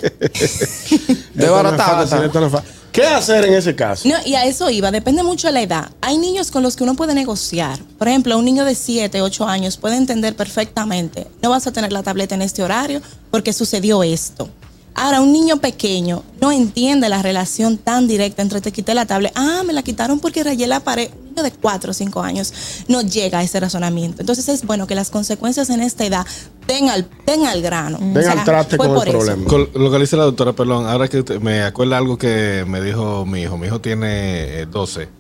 Desbaratado. 1.35 2.61
¿Qué 2.91 3.05
hacer 3.05 3.45
en 3.45 3.53
ese 3.53 3.75
caso? 3.75 4.07
No, 4.09 4.15
y 4.25 4.35
a 4.35 4.45
eso 4.45 4.69
iba, 4.69 4.89
depende 4.91 5.21
mucho 5.21 5.47
de 5.47 5.53
la 5.53 5.61
edad. 5.61 5.89
Hay 6.01 6.17
niños 6.17 6.49
con 6.49 6.63
los 6.63 6.75
que 6.75 6.83
uno 6.83 6.95
puede 6.95 7.13
negociar. 7.13 7.79
Por 7.97 8.07
ejemplo, 8.07 8.37
un 8.37 8.45
niño 8.45 8.65
de 8.65 8.73
7, 8.75 9.21
8 9.21 9.47
años 9.47 9.77
puede 9.77 9.95
entender 9.95 10.35
perfectamente, 10.35 11.27
no 11.41 11.51
vas 11.51 11.67
a 11.67 11.71
tener 11.71 11.91
la 11.91 12.03
tableta 12.03 12.35
en 12.35 12.41
este 12.41 12.63
horario 12.63 13.01
porque 13.29 13.53
sucedió 13.53 14.01
esto. 14.03 14.49
Ahora, 14.95 15.21
un 15.21 15.31
niño 15.31 15.57
pequeño 15.57 16.23
no 16.41 16.51
entiende 16.51 17.07
la 17.09 17.21
relación 17.21 17.77
tan 17.77 18.07
directa 18.07 18.41
entre 18.41 18.59
te 18.61 18.71
quité 18.71 18.93
la 18.93 19.05
tablet, 19.05 19.31
ah, 19.35 19.63
me 19.65 19.73
la 19.73 19.83
quitaron 19.83 20.19
porque 20.19 20.43
rayé 20.43 20.67
la 20.67 20.81
pared. 20.81 21.09
Un 21.13 21.29
niño 21.29 21.43
de 21.43 21.51
4 21.51 21.91
o 21.91 21.93
5 21.93 22.21
años 22.21 22.53
no 22.87 23.01
llega 23.01 23.39
a 23.39 23.43
ese 23.43 23.59
razonamiento. 23.59 24.21
Entonces 24.21 24.49
es 24.49 24.65
bueno 24.65 24.87
que 24.87 24.95
las 24.95 25.09
consecuencias 25.09 25.69
en 25.69 25.81
esta 25.81 26.05
edad 26.05 26.25
den 26.67 26.89
al, 26.89 27.07
den 27.25 27.45
al 27.45 27.61
grano. 27.61 27.97
Den 27.99 28.27
al 28.27 28.43
traste 28.43 28.77
con 28.77 28.95
el 28.97 29.11
problema. 29.11 29.45
Con 29.45 29.69
lo 29.73 29.91
que 29.91 29.99
dice 29.99 30.17
la 30.17 30.23
doctora, 30.23 30.53
perdón, 30.53 30.85
ahora 30.85 31.07
que 31.07 31.23
me 31.39 31.61
acuerda 31.63 31.97
algo 31.97 32.17
que 32.17 32.65
me 32.67 32.81
dijo 32.81 33.25
mi 33.25 33.41
hijo. 33.43 33.57
Mi 33.57 33.67
hijo 33.67 33.79
tiene 33.79 34.61
eh, 34.61 34.65
12 34.65 35.19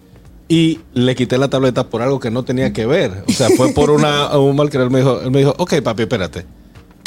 y 0.49 0.79
le 0.95 1.15
quité 1.15 1.37
la 1.37 1.47
tableta 1.47 1.87
por 1.87 2.01
algo 2.01 2.19
que 2.19 2.31
no 2.31 2.43
tenía 2.43 2.73
que 2.73 2.85
ver. 2.87 3.23
O 3.27 3.31
sea, 3.31 3.49
fue 3.55 3.71
por 3.71 3.91
una, 3.91 4.35
un 4.37 4.55
mal 4.55 4.69
querer. 4.69 4.87
Él 4.87 4.91
me 4.91 4.99
dijo, 4.99 5.21
él 5.21 5.31
me 5.31 5.39
dijo, 5.39 5.53
ok, 5.57 5.75
papi, 5.81 6.01
espérate. 6.03 6.45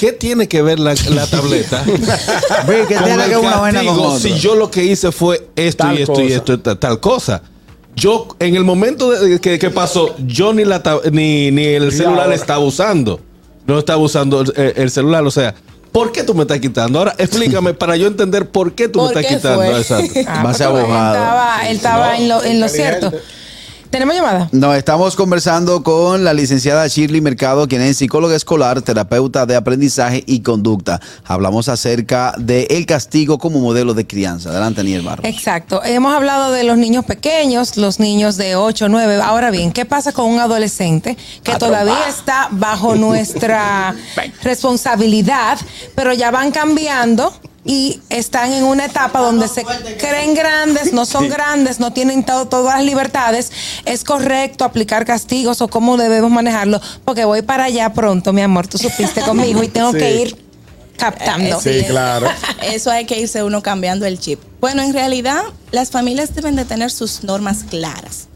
¿Qué 0.02 0.10
tiene 0.10 0.48
que 0.48 0.62
ver 0.62 0.80
la, 0.80 0.94
la 1.10 1.26
tableta? 1.28 1.84
Ve 2.66 2.86
que 2.88 2.96
tiene 2.96 3.24
que 3.28 3.36
una 3.36 3.58
vaina 3.58 3.84
con 3.84 4.00
otra. 4.00 4.18
si 4.18 4.34
yo 4.36 4.56
lo 4.56 4.68
que 4.68 4.82
hice 4.82 5.12
fue 5.12 5.48
esto 5.54 5.84
Tal 5.84 5.96
y 5.96 6.02
esto 6.02 6.20
y 6.20 6.24
cosa. 6.24 6.34
esto 6.36 6.52
y 6.54 6.58
ta- 6.58 6.74
tal 6.74 6.98
cosa. 6.98 7.40
Yo, 7.94 8.26
en 8.40 8.56
el 8.56 8.64
momento 8.64 9.12
de- 9.12 9.38
que, 9.40 9.60
que 9.60 9.70
pasó, 9.70 10.16
yo 10.26 10.52
ni, 10.52 10.64
la 10.64 10.82
ni, 11.12 11.52
ni 11.52 11.64
el 11.66 11.92
celular 11.92 12.32
estaba 12.32 12.58
usando. 12.58 13.20
No 13.64 13.78
estaba 13.78 13.98
usando 14.02 14.40
el, 14.40 14.72
el 14.74 14.90
celular. 14.90 15.24
O 15.24 15.30
sea, 15.30 15.54
¿por 15.92 16.10
qué 16.10 16.24
tú 16.24 16.34
me 16.34 16.42
estás 16.42 16.58
quitando? 16.58 16.98
Ahora 16.98 17.14
explícame 17.16 17.72
para 17.82 17.96
yo 17.96 18.08
entender 18.08 18.48
por 18.50 18.72
qué 18.72 18.88
tú 18.88 18.98
me 19.02 19.12
¿Por 19.12 19.18
estás 19.18 19.30
qué 19.30 19.36
quitando. 19.36 19.62
fue? 19.62 19.78
Exacto. 19.80 20.20
Ah, 20.26 20.42
Va 20.42 20.50
a 20.50 20.54
ser 20.54 20.66
porque 20.66 20.82
abogado. 20.82 21.14
Él 21.14 21.20
estaba, 21.22 21.68
él 21.68 21.76
estaba 21.76 22.16
en 22.16 22.28
lo, 22.28 22.42
en 22.42 22.58
lo 22.60 22.66
inteligente. 22.66 22.98
cierto. 23.10 23.18
¿Tenemos 23.92 24.14
llamada? 24.14 24.48
No, 24.52 24.74
estamos 24.74 25.16
conversando 25.16 25.82
con 25.82 26.24
la 26.24 26.32
licenciada 26.32 26.88
Shirley 26.88 27.20
Mercado, 27.20 27.68
quien 27.68 27.82
es 27.82 27.98
psicóloga 27.98 28.34
escolar, 28.34 28.80
terapeuta 28.80 29.44
de 29.44 29.54
aprendizaje 29.54 30.24
y 30.26 30.40
conducta. 30.40 30.98
Hablamos 31.26 31.68
acerca 31.68 32.32
del 32.38 32.66
el 32.70 32.86
castigo 32.86 33.36
como 33.36 33.60
modelo 33.60 33.92
de 33.92 34.06
crianza. 34.06 34.48
Adelante, 34.48 34.78
Daniel 34.78 35.02
Barros. 35.02 35.26
Exacto. 35.26 35.84
Hemos 35.84 36.14
hablado 36.14 36.52
de 36.52 36.64
los 36.64 36.78
niños 36.78 37.04
pequeños, 37.04 37.76
los 37.76 38.00
niños 38.00 38.38
de 38.38 38.56
8, 38.56 38.88
9. 38.88 39.20
Ahora 39.22 39.50
bien, 39.50 39.72
¿qué 39.72 39.84
pasa 39.84 40.12
con 40.12 40.24
un 40.24 40.40
adolescente 40.40 41.18
que 41.44 41.56
todavía 41.56 42.08
está 42.08 42.48
bajo 42.50 42.94
nuestra 42.94 43.94
responsabilidad, 44.42 45.58
pero 45.94 46.14
ya 46.14 46.30
van 46.30 46.50
cambiando? 46.50 47.30
Y 47.64 48.00
están 48.08 48.52
en 48.52 48.64
una 48.64 48.86
etapa 48.86 49.20
donde 49.20 49.46
se 49.46 49.64
creen 49.98 50.34
grandes, 50.34 50.92
no 50.92 51.06
son 51.06 51.28
grandes, 51.28 51.78
no 51.78 51.92
tienen 51.92 52.24
to- 52.24 52.46
todas 52.48 52.76
las 52.78 52.84
libertades. 52.84 53.52
¿Es 53.84 54.02
correcto 54.02 54.64
aplicar 54.64 55.04
castigos 55.04 55.60
o 55.62 55.68
cómo 55.68 55.96
debemos 55.96 56.30
manejarlo? 56.30 56.80
Porque 57.04 57.24
voy 57.24 57.42
para 57.42 57.64
allá 57.64 57.92
pronto, 57.92 58.32
mi 58.32 58.42
amor. 58.42 58.66
Tú 58.66 58.78
supiste 58.78 59.20
conmigo 59.26 59.62
y 59.62 59.68
tengo 59.68 59.92
Sí. 59.92 59.98
que 59.98 60.16
ir 60.22 60.36
captando. 60.96 61.60
Sí, 61.60 61.84
claro. 61.86 62.28
Eso 62.62 62.90
hay 62.90 63.04
que 63.06 63.20
irse 63.20 63.42
uno 63.44 63.62
cambiando 63.62 64.06
el 64.06 64.18
chip. 64.18 64.40
Bueno, 64.60 64.82
en 64.82 64.92
realidad, 64.92 65.42
las 65.70 65.90
familias 65.90 66.34
deben 66.34 66.56
de 66.56 66.64
tener 66.64 66.90
sus 66.90 67.22
normas 67.22 67.58
claras. 67.70 68.26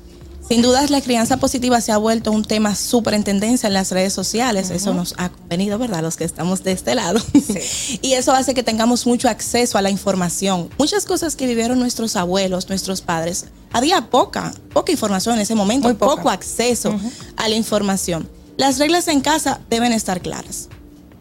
Sin 0.49 0.63
dudas, 0.63 0.91
la 0.91 1.01
crianza 1.01 1.39
positiva 1.39 1.81
se 1.81 1.91
ha 1.91 1.97
vuelto 1.97 2.31
un 2.31 2.45
tema 2.45 2.77
súper 2.77 3.15
en 3.15 3.25
tendencia 3.25 3.67
en 3.67 3.75
las 3.75 3.91
redes 3.91 4.13
sociales. 4.13 4.71
Eso 4.71 4.95
nos 4.95 5.15
ha 5.19 5.29
convenido, 5.29 5.77
¿verdad? 5.77 6.03
Los 6.03 6.17
que 6.17 6.23
estamos 6.23 6.63
de 6.63 6.71
este 6.71 6.95
lado. 6.95 7.21
y 8.03 8.13
eso 8.13 8.33
hace 8.33 8.55
que 8.55 8.63
tengamos 8.63 9.09
mucho 9.09 9.29
acceso 9.29 9.77
a 9.77 9.83
la 9.83 9.91
información. 9.91 10.71
Muchas 10.79 11.05
cosas 11.05 11.35
que 11.35 11.47
vivieron 11.47 11.81
nuestros 11.81 12.15
abuelos, 12.15 12.69
nuestros 12.69 13.01
padres. 13.01 13.47
Había 13.73 14.03
poca, 14.03 14.55
poca 14.73 14.93
información 14.93 15.35
en 15.35 15.41
ese 15.41 15.57
momento, 15.57 15.89
Muy 15.89 15.97
poco 15.97 16.31
acceso 16.31 16.95
a 17.37 17.49
la 17.49 17.57
información. 17.57 18.29
Las 18.57 18.79
reglas 18.79 19.09
en 19.09 19.23
casa 19.23 19.61
deben 19.69 19.93
estar 19.93 20.21
claras. 20.21 20.69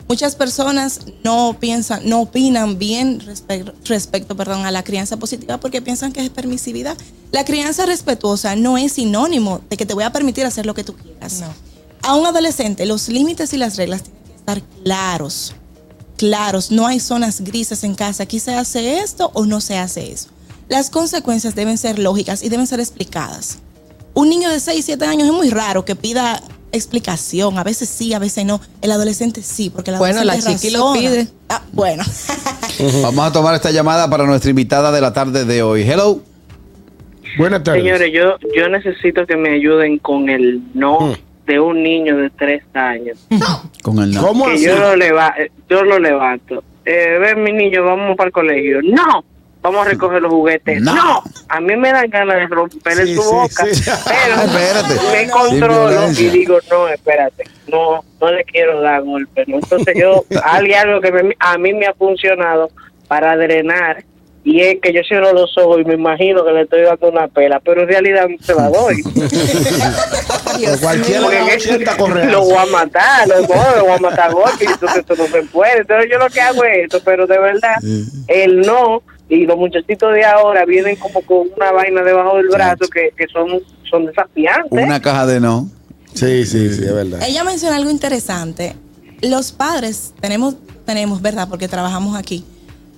Muchas 0.08 0.36
personas 0.36 1.00
no 1.24 1.58
piensan, 1.60 2.08
no 2.08 2.22
opinan 2.22 2.78
bien 2.78 3.20
respe- 3.22 3.74
respecto, 3.86 4.36
perdón, 4.38 4.66
a 4.66 4.72
la 4.72 4.84
crianza 4.84 5.18
positiva 5.18 5.60
porque 5.60 5.82
piensan 5.82 6.12
que 6.12 6.22
es 6.24 6.30
permisividad. 6.30 6.96
La 7.32 7.44
crianza 7.44 7.86
respetuosa 7.88 8.56
no 8.56 8.78
es 8.78 8.94
sinónimo 8.94 9.62
de 9.70 9.78
que 9.78 9.86
te 9.86 9.96
voy 9.96 10.04
a 10.04 10.12
permitir 10.12 10.46
hacer 10.46 10.66
lo 10.68 10.76
que 10.76 10.84
tú 10.84 10.94
quieras. 10.96 11.40
No. 11.42 11.48
A 12.04 12.16
un 12.16 12.26
adolescente, 12.28 12.86
los 12.86 13.10
límites 13.10 13.52
y 13.54 13.58
las 13.58 13.78
reglas 13.78 14.04
tienen 14.04 14.24
que 14.26 14.36
estar 14.36 14.62
claros. 14.84 15.54
Claros, 16.18 16.70
no 16.72 16.86
hay 16.86 17.00
zonas 17.00 17.42
grises 17.42 17.84
en 17.84 17.96
casa. 17.96 18.24
Aquí 18.24 18.40
se 18.40 18.54
hace 18.54 19.00
esto 19.00 19.32
o 19.34 19.46
no 19.46 19.60
se 19.60 19.78
hace 19.80 20.12
eso. 20.12 20.28
Las 20.70 20.92
consecuencias 20.92 21.56
deben 21.56 21.78
ser 21.80 21.98
lógicas 21.98 22.44
y 22.44 22.50
deben 22.50 22.68
ser 22.68 22.80
explicadas. 22.80 23.58
Un 24.14 24.30
niño 24.30 24.50
de 24.50 24.60
6, 24.60 24.86
7 24.86 25.04
años 25.06 25.28
es 25.28 25.34
muy 25.34 25.50
raro 25.50 25.84
que 25.84 25.96
pida 25.96 26.42
explicación. 26.76 27.58
A 27.58 27.64
veces 27.64 27.90
sí, 27.90 28.14
a 28.14 28.20
veces 28.20 28.46
no. 28.46 28.62
El 28.82 28.92
adolescente 28.92 29.42
sí, 29.42 29.70
porque 29.70 29.92
el 29.92 29.98
Bueno, 29.98 30.18
adolescente 30.20 30.52
la 30.52 30.58
chiqui 30.60 30.74
lo 30.76 30.94
pide. 30.94 31.28
Ah, 31.50 31.62
bueno. 31.74 32.04
Vamos 33.04 33.26
a 33.26 33.32
tomar 33.32 33.56
esta 33.56 33.72
llamada 33.72 34.10
para 34.10 34.26
nuestra 34.26 34.50
invitada 34.50 34.92
de 34.92 35.02
la 35.02 35.14
tarde 35.14 35.46
de 35.46 35.64
hoy. 35.64 35.82
Hello. 35.84 36.22
Buenas 37.38 37.64
tardes. 37.64 37.82
Señores, 37.84 38.12
yo, 38.14 38.38
yo 38.56 38.70
necesito 38.70 39.26
que 39.26 39.36
me 39.36 39.54
ayuden 39.56 39.98
con 40.00 40.30
el 40.30 40.62
no 40.74 41.00
Mm. 41.00 41.14
de 41.48 41.60
un 41.60 41.84
niño 41.84 42.18
de 42.18 42.30
tres 42.30 42.64
años. 42.74 43.20
Con 43.84 44.00
el 44.00 44.12
no. 44.12 44.22
¿Cómo 44.26 44.46
Que 44.46 44.54
así? 44.54 44.66
yo 44.66 44.78
lo, 44.80 44.96
leva 44.96 45.34
eh, 45.38 45.52
yo 45.70 45.84
lo 45.84 46.00
levanto. 46.00 46.64
Eh, 46.86 47.18
ven, 47.20 47.44
mi 47.44 47.52
niño, 47.52 47.84
vamos 47.84 48.16
para 48.16 48.28
el 48.28 48.34
colegio. 48.34 48.82
No, 48.84 49.24
vamos 49.66 49.86
a 49.88 49.90
recoger 49.90 50.22
los 50.22 50.32
juguetes. 50.32 50.82
No. 50.82 50.94
No, 50.96 51.24
a 51.50 51.60
mí 51.60 51.76
me 51.76 51.92
dan 51.92 52.10
ganas 52.10 52.36
de 52.38 52.48
romperle 52.48 53.06
Sí, 53.08 53.16
su 53.16 53.22
sí, 53.22 53.28
boca. 53.32 53.66
sí. 53.74 53.92
Pero 54.08 54.36
Espérate. 54.42 54.96
me 55.12 55.30
controlo 55.32 56.12
y 56.12 56.30
digo, 56.30 56.58
no, 56.70 56.88
espérate, 56.88 57.44
no, 57.68 58.04
no 58.22 58.32
le 58.32 58.44
quiero 58.44 58.82
dar 58.82 59.02
golpe. 59.02 59.44
¿no? 59.48 59.56
Entonces 59.58 59.96
yo, 60.00 60.24
hay 60.44 60.72
algo 60.74 61.02
que 61.02 61.12
me- 61.12 61.36
a 61.40 61.58
mí 61.58 61.74
me 61.74 61.88
ha 61.88 61.94
funcionado 61.94 62.70
para 63.08 63.36
drenar. 63.38 64.04
Y 64.48 64.62
es 64.62 64.78
que 64.80 64.94
yo 64.94 65.02
cierro 65.08 65.34
los 65.34 65.58
ojos 65.58 65.82
y 65.82 65.86
me 65.86 65.96
imagino 65.96 66.46
que 66.46 66.52
le 66.52 66.62
estoy 66.62 66.84
dando 66.84 67.10
una 67.10 67.28
pela, 67.28 67.60
pero 67.62 67.82
en 67.82 67.88
realidad 67.88 68.28
no 68.30 68.38
se 68.40 68.54
la 68.54 68.70
doy. 68.70 69.02
Pero 70.60 70.80
cualquiera 70.80 71.22
Porque 71.22 71.36
de 71.38 71.42
es 71.42 71.54
los 71.56 71.64
que 71.66 71.74
80 71.74 71.98
corre 71.98 72.26
lo 72.32 72.42
voy 72.44 72.56
a 72.58 72.66
matar, 72.68 73.28
lo 73.28 73.44
voy, 73.44 73.58
lo 73.78 73.86
voy 73.86 73.94
a 73.94 73.98
matar 73.98 74.30
a 74.30 74.34
golpe, 74.34 74.66
y 74.66 74.68
entonces 74.68 75.00
esto 75.00 75.16
no 75.16 75.26
se 75.28 75.42
puede. 75.44 75.80
Entonces 75.80 76.10
yo 76.12 76.18
lo 76.20 76.30
que 76.30 76.42
hago 76.42 76.64
es 76.64 76.78
esto, 76.86 77.02
pero 77.04 77.28
de 77.28 77.40
verdad, 77.40 77.76
el 78.28 78.62
no, 78.62 79.02
y 79.30 79.46
los 79.46 79.58
muchachitos 79.58 80.14
de 80.14 80.24
ahora 80.24 80.66
vienen 80.66 80.96
como 80.98 81.22
con 81.22 81.48
una 81.56 81.72
vaina 81.72 82.04
debajo 82.04 82.38
del 82.38 82.48
brazo 82.50 82.88
que, 82.88 83.12
que 83.18 83.28
son, 83.28 83.62
son 83.90 84.06
desafiantes. 84.06 84.72
Una 84.72 85.02
caja 85.02 85.26
de 85.26 85.40
no. 85.40 85.70
Sí, 86.14 86.46
sí, 86.46 86.74
sí, 86.74 86.84
es 86.84 86.94
verdad. 86.94 87.22
Ella 87.28 87.44
menciona 87.44 87.76
algo 87.76 87.90
interesante. 87.90 88.76
Los 89.22 89.52
padres 89.52 90.14
tenemos, 90.22 90.56
tenemos, 90.86 91.22
¿verdad? 91.22 91.48
Porque 91.50 91.68
trabajamos 91.68 92.18
aquí. 92.18 92.46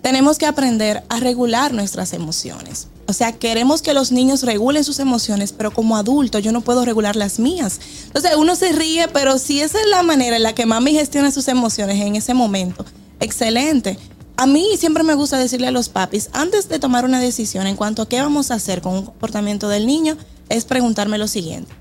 Tenemos 0.01 0.37
que 0.37 0.45
aprender 0.45 1.03
a 1.09 1.19
regular 1.19 1.73
nuestras 1.73 2.13
emociones. 2.13 2.89
O 3.07 3.13
sea, 3.13 3.31
queremos 3.31 3.81
que 3.81 3.93
los 3.93 4.11
niños 4.11 4.43
regulen 4.43 4.83
sus 4.83 4.99
emociones, 4.99 5.53
pero 5.53 5.71
como 5.71 5.95
adulto 5.97 6.39
yo 6.39 6.51
no 6.51 6.61
puedo 6.61 6.83
regular 6.85 7.15
las 7.15 7.39
mías. 7.39 7.79
Entonces 8.05 8.31
uno 8.37 8.55
se 8.55 8.73
ríe, 8.73 9.07
pero 9.07 9.37
si 9.39 9.61
esa 9.61 9.79
es 9.79 9.87
la 9.87 10.03
manera 10.03 10.35
en 10.35 10.43
la 10.43 10.53
que 10.53 10.65
mami 10.65 10.91
gestiona 10.91 11.31
sus 11.31 11.47
emociones 11.47 11.99
en 12.01 12.15
ese 12.17 12.33
momento, 12.33 12.85
excelente. 13.19 13.97
A 14.37 14.45
mí 14.45 14.65
siempre 14.77 15.03
me 15.03 15.15
gusta 15.15 15.37
decirle 15.39 15.67
a 15.67 15.71
los 15.71 15.89
papis, 15.89 16.29
antes 16.33 16.69
de 16.69 16.77
tomar 16.79 17.05
una 17.05 17.19
decisión 17.19 17.65
en 17.65 17.75
cuanto 17.75 18.03
a 18.03 18.07
qué 18.09 18.21
vamos 18.21 18.51
a 18.51 18.55
hacer 18.55 18.81
con 18.81 18.93
un 18.93 19.03
comportamiento 19.05 19.67
del 19.67 19.87
niño, 19.87 20.15
es 20.49 20.63
preguntarme 20.65 21.17
lo 21.17 21.27
siguiente. 21.27 21.71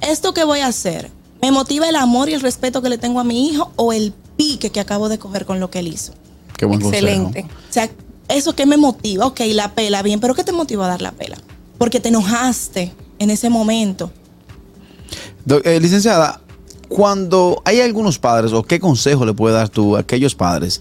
¿Esto 0.00 0.32
que 0.32 0.44
voy 0.44 0.60
a 0.60 0.66
hacer 0.68 1.10
me 1.42 1.50
motiva 1.52 1.88
el 1.88 1.96
amor 1.96 2.28
y 2.30 2.32
el 2.34 2.40
respeto 2.40 2.80
que 2.80 2.88
le 2.88 2.96
tengo 2.98 3.20
a 3.20 3.24
mi 3.24 3.48
hijo 3.48 3.70
o 3.76 3.92
el 3.92 4.14
pique 4.36 4.70
que 4.70 4.80
acabo 4.80 5.08
de 5.10 5.18
coger 5.18 5.44
con 5.44 5.60
lo 5.60 5.70
que 5.70 5.80
él 5.80 5.88
hizo? 5.88 6.12
Qué 6.56 6.64
buen 6.64 6.80
Excelente. 6.80 7.42
consejo. 7.42 7.60
O 7.68 7.72
sea, 7.72 7.90
eso 8.28 8.54
que 8.56 8.64
me 8.64 8.78
motiva, 8.78 9.26
ok, 9.26 9.40
la 9.52 9.74
pela, 9.74 10.02
bien, 10.02 10.18
pero 10.18 10.34
¿qué 10.34 10.42
te 10.42 10.52
motiva 10.52 10.86
a 10.86 10.88
dar 10.88 11.02
la 11.02 11.12
pela? 11.12 11.36
Porque 11.76 12.00
te 12.00 12.08
enojaste 12.08 12.94
en 13.18 13.30
ese 13.30 13.50
momento. 13.50 14.10
Do- 15.44 15.62
eh, 15.64 15.78
licenciada, 15.80 16.40
cuando 16.88 17.60
hay 17.66 17.80
algunos 17.82 18.18
padres, 18.18 18.52
o 18.52 18.62
qué 18.62 18.80
consejo 18.80 19.26
le 19.26 19.34
puede 19.34 19.54
dar 19.54 19.68
tú 19.68 19.96
a 19.96 20.00
aquellos 20.00 20.34
padres 20.34 20.80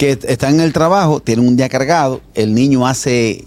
que 0.00 0.12
est- 0.12 0.24
están 0.24 0.54
en 0.54 0.60
el 0.62 0.72
trabajo, 0.72 1.20
tienen 1.20 1.46
un 1.46 1.56
día 1.56 1.68
cargado, 1.68 2.22
el 2.34 2.54
niño 2.54 2.86
hace 2.86 3.44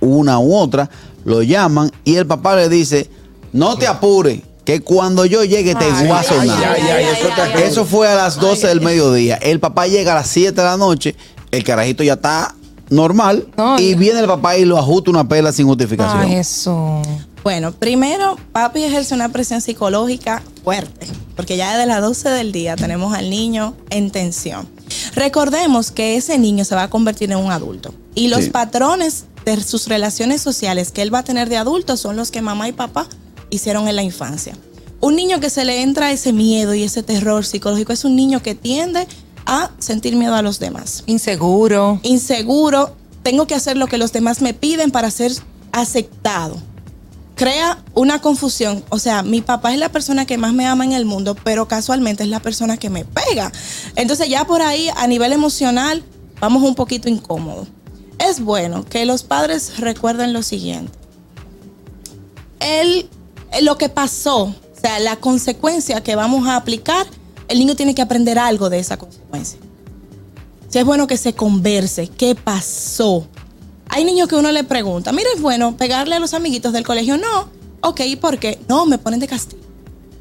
una 0.00 0.38
u 0.38 0.54
otra, 0.54 0.90
lo 1.24 1.42
llaman 1.42 1.90
y 2.04 2.16
el 2.16 2.26
papá 2.26 2.54
le 2.56 2.68
dice, 2.68 3.08
no 3.54 3.76
te 3.78 3.86
apures, 3.86 4.40
que 4.66 4.82
cuando 4.82 5.24
yo 5.24 5.42
llegue 5.42 5.74
te 5.74 5.86
Ay, 5.86 6.06
voy 6.06 6.16
a 6.18 6.22
sonar. 6.22 6.64
ay, 6.74 6.82
ay, 6.82 7.62
eso 7.64 7.86
fue 7.86 8.06
a 8.08 8.14
las 8.14 8.36
12 8.38 8.66
del 8.68 8.82
mediodía. 8.82 9.36
El 9.36 9.58
papá 9.58 9.86
llega 9.86 10.12
a 10.12 10.16
las 10.16 10.28
7 10.28 10.52
de 10.60 10.66
la 10.66 10.76
noche, 10.76 11.16
el 11.50 11.64
carajito 11.64 12.02
ya 12.04 12.12
está 12.12 12.54
normal 12.90 13.48
No, 13.56 13.78
y 13.78 13.94
viene 13.94 14.20
el 14.20 14.26
papá 14.26 14.58
y 14.58 14.64
lo 14.66 14.76
ajusta 14.76 15.10
una 15.10 15.26
pela 15.26 15.50
sin 15.50 15.66
justificación. 15.66 16.20
Ay, 16.20 16.34
eso. 16.34 17.00
Bueno, 17.42 17.72
primero, 17.72 18.36
papi 18.52 18.84
ejerce 18.84 19.14
una 19.14 19.30
presión 19.30 19.62
psicológica 19.62 20.42
fuerte, 20.62 21.06
porque 21.36 21.56
ya 21.56 21.70
desde 21.72 21.86
las 21.86 22.02
12 22.02 22.28
del 22.28 22.52
día 22.52 22.76
tenemos 22.76 23.14
al 23.14 23.30
niño 23.30 23.74
en 23.88 24.10
tensión. 24.10 24.68
Recordemos 25.14 25.90
que 25.90 26.16
ese 26.16 26.38
niño 26.38 26.64
se 26.64 26.74
va 26.74 26.84
a 26.84 26.90
convertir 26.90 27.30
en 27.32 27.38
un 27.38 27.52
adulto 27.52 27.94
y 28.14 28.28
los 28.28 28.44
Sí. 28.44 28.50
patrones 28.50 29.24
de 29.44 29.62
sus 29.62 29.88
relaciones 29.88 30.40
sociales 30.42 30.90
que 30.92 31.02
él 31.02 31.12
va 31.14 31.20
a 31.20 31.24
tener 31.24 31.48
de 31.48 31.56
adulto 31.56 31.96
son 31.96 32.16
los 32.16 32.30
que 32.30 32.42
mamá 32.42 32.68
y 32.68 32.72
papá 32.72 33.06
hicieron 33.50 33.88
en 33.88 33.96
la 33.96 34.02
infancia. 34.02 34.56
Un 35.00 35.16
niño 35.16 35.40
que 35.40 35.48
se 35.50 35.64
le 35.64 35.82
entra 35.82 36.12
ese 36.12 36.32
miedo 36.32 36.74
y 36.74 36.82
ese 36.82 37.02
terror 37.02 37.44
psicológico 37.46 37.92
es 37.92 38.04
un 38.04 38.16
niño 38.16 38.42
que 38.42 38.54
tiende 38.54 39.06
a 39.46 39.70
sentir 39.78 40.14
miedo 40.14 40.34
a 40.34 40.42
los 40.42 40.58
demás 40.58 41.02
Inseguro. 41.06 41.98
inseguro, 42.02 42.94
tengo 43.22 43.46
que 43.46 43.54
hacer 43.54 43.76
lo 43.78 43.86
que 43.86 43.96
los 43.98 44.12
demás 44.12 44.42
me 44.42 44.52
piden 44.54 44.90
para 44.90 45.10
ser 45.10 45.32
aceptado. 45.72 46.58
Crea 47.40 47.82
una 47.94 48.20
confusión. 48.20 48.84
O 48.90 48.98
sea, 48.98 49.22
mi 49.22 49.40
papá 49.40 49.72
es 49.72 49.78
la 49.78 49.88
persona 49.88 50.26
que 50.26 50.36
más 50.36 50.52
me 50.52 50.66
ama 50.66 50.84
en 50.84 50.92
el 50.92 51.06
mundo, 51.06 51.34
pero 51.42 51.66
casualmente 51.66 52.22
es 52.22 52.28
la 52.28 52.40
persona 52.40 52.76
que 52.76 52.90
me 52.90 53.06
pega. 53.06 53.50
Entonces 53.96 54.28
ya 54.28 54.46
por 54.46 54.60
ahí, 54.60 54.90
a 54.94 55.06
nivel 55.06 55.32
emocional, 55.32 56.04
vamos 56.38 56.62
un 56.62 56.74
poquito 56.74 57.08
incómodos. 57.08 57.68
Es 58.18 58.40
bueno 58.40 58.84
que 58.84 59.06
los 59.06 59.22
padres 59.22 59.78
recuerden 59.78 60.34
lo 60.34 60.42
siguiente. 60.42 60.92
El, 62.58 63.08
lo 63.62 63.78
que 63.78 63.88
pasó, 63.88 64.42
o 64.42 64.54
sea, 64.78 64.98
la 64.98 65.16
consecuencia 65.16 66.02
que 66.02 66.16
vamos 66.16 66.46
a 66.46 66.56
aplicar, 66.56 67.06
el 67.48 67.58
niño 67.58 67.74
tiene 67.74 67.94
que 67.94 68.02
aprender 68.02 68.38
algo 68.38 68.68
de 68.68 68.80
esa 68.80 68.98
consecuencia. 68.98 69.58
Si 70.68 70.78
es 70.78 70.84
bueno 70.84 71.06
que 71.06 71.16
se 71.16 71.32
converse, 71.32 72.06
¿qué 72.06 72.34
pasó? 72.34 73.26
Hay 73.92 74.04
niños 74.04 74.28
que 74.28 74.36
uno 74.36 74.52
le 74.52 74.62
pregunta, 74.62 75.12
mira, 75.12 75.28
es 75.34 75.42
bueno 75.42 75.76
pegarle 75.76 76.14
a 76.14 76.20
los 76.20 76.32
amiguitos 76.32 76.72
del 76.72 76.84
colegio. 76.84 77.16
No, 77.16 77.48
ok, 77.82 78.00
¿y 78.06 78.16
por 78.16 78.38
qué? 78.38 78.58
No, 78.68 78.86
me 78.86 78.98
ponen 78.98 79.18
de 79.18 79.26
castigo. 79.26 79.62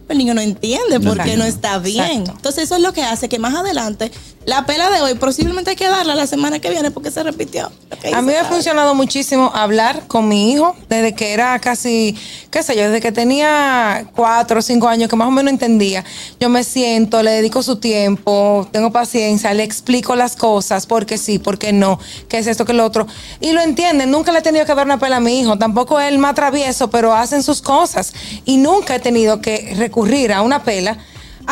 El 0.10 0.18
niño 0.18 0.34
no 0.34 0.42
entiende 0.42 1.00
por 1.00 1.22
qué 1.24 1.38
no 1.38 1.44
está 1.44 1.78
bien. 1.78 2.04
Exacto. 2.04 2.32
Entonces 2.38 2.64
eso 2.64 2.76
es 2.78 2.82
lo 2.82 2.94
que 2.94 3.04
hace 3.04 3.30
que 3.30 3.38
más 3.38 3.54
adelante 3.54 4.12
La 4.46 4.66
pela 4.66 4.90
de 4.90 5.02
hoy 5.02 5.16
posiblemente 5.16 5.72
hay 5.72 5.76
que 5.76 5.88
darla 5.88 6.16
la 6.16 6.26
semana 6.26 6.60
que 6.60 6.70
viene 6.70 6.92
porque 6.92 7.12
se 7.12 7.22
repitió. 7.24 7.72
A 8.14 8.22
mí 8.22 8.28
me 8.28 8.38
ha 8.38 8.46
funcionado 8.46 8.96
muchísimo 8.96 9.52
hablar 9.54 10.08
con 10.08 10.28
mi 10.28 10.52
hijo 10.52 10.76
desde 10.88 11.14
que 11.14 11.34
era 11.34 11.60
casi, 11.60 12.18
qué 12.50 12.64
sé 12.64 12.76
yo, 12.76 12.84
desde 12.84 13.02
que 13.02 13.12
tenía 13.12 14.08
cuatro 14.16 14.60
o 14.60 14.62
cinco 14.62 14.88
años, 14.88 15.10
que 15.10 15.16
más 15.16 15.28
o 15.28 15.32
menos 15.32 15.52
entendía. 15.52 16.06
Yo 16.40 16.50
me 16.50 16.64
siento, 16.64 17.22
le 17.22 17.32
dedico 17.32 17.62
su 17.62 17.76
tiempo, 17.76 18.68
tengo 18.72 18.92
paciencia, 18.92 19.54
le 19.54 19.64
explico 19.64 20.16
las 20.16 20.36
cosas, 20.36 20.86
porque 20.86 21.18
sí, 21.18 21.38
porque 21.38 21.74
no, 21.74 22.00
qué 22.30 22.38
es 22.38 22.48
esto, 22.48 22.66
que 22.66 22.74
lo 22.74 22.86
otro. 22.86 23.06
Y 23.42 23.52
lo 23.52 23.62
entienden, 23.62 24.10
nunca 24.10 24.32
le 24.32 24.40
he 24.40 24.44
tenido 24.44 24.66
que 24.66 24.74
dar 24.74 24.86
una 24.86 25.00
pela 25.00 25.18
a 25.18 25.20
mi 25.20 25.40
hijo, 25.40 25.58
tampoco 25.58 26.00
él 26.00 26.18
más 26.18 26.34
travieso, 26.34 26.90
pero 26.90 27.14
hacen 27.14 27.44
sus 27.44 27.62
cosas. 27.62 28.14
Y 28.46 28.58
nunca 28.58 28.96
he 28.96 29.00
tenido 29.00 29.42
que 29.42 29.76
recurrir 29.78 30.32
a 30.32 30.42
una 30.42 30.64
pela. 30.64 30.98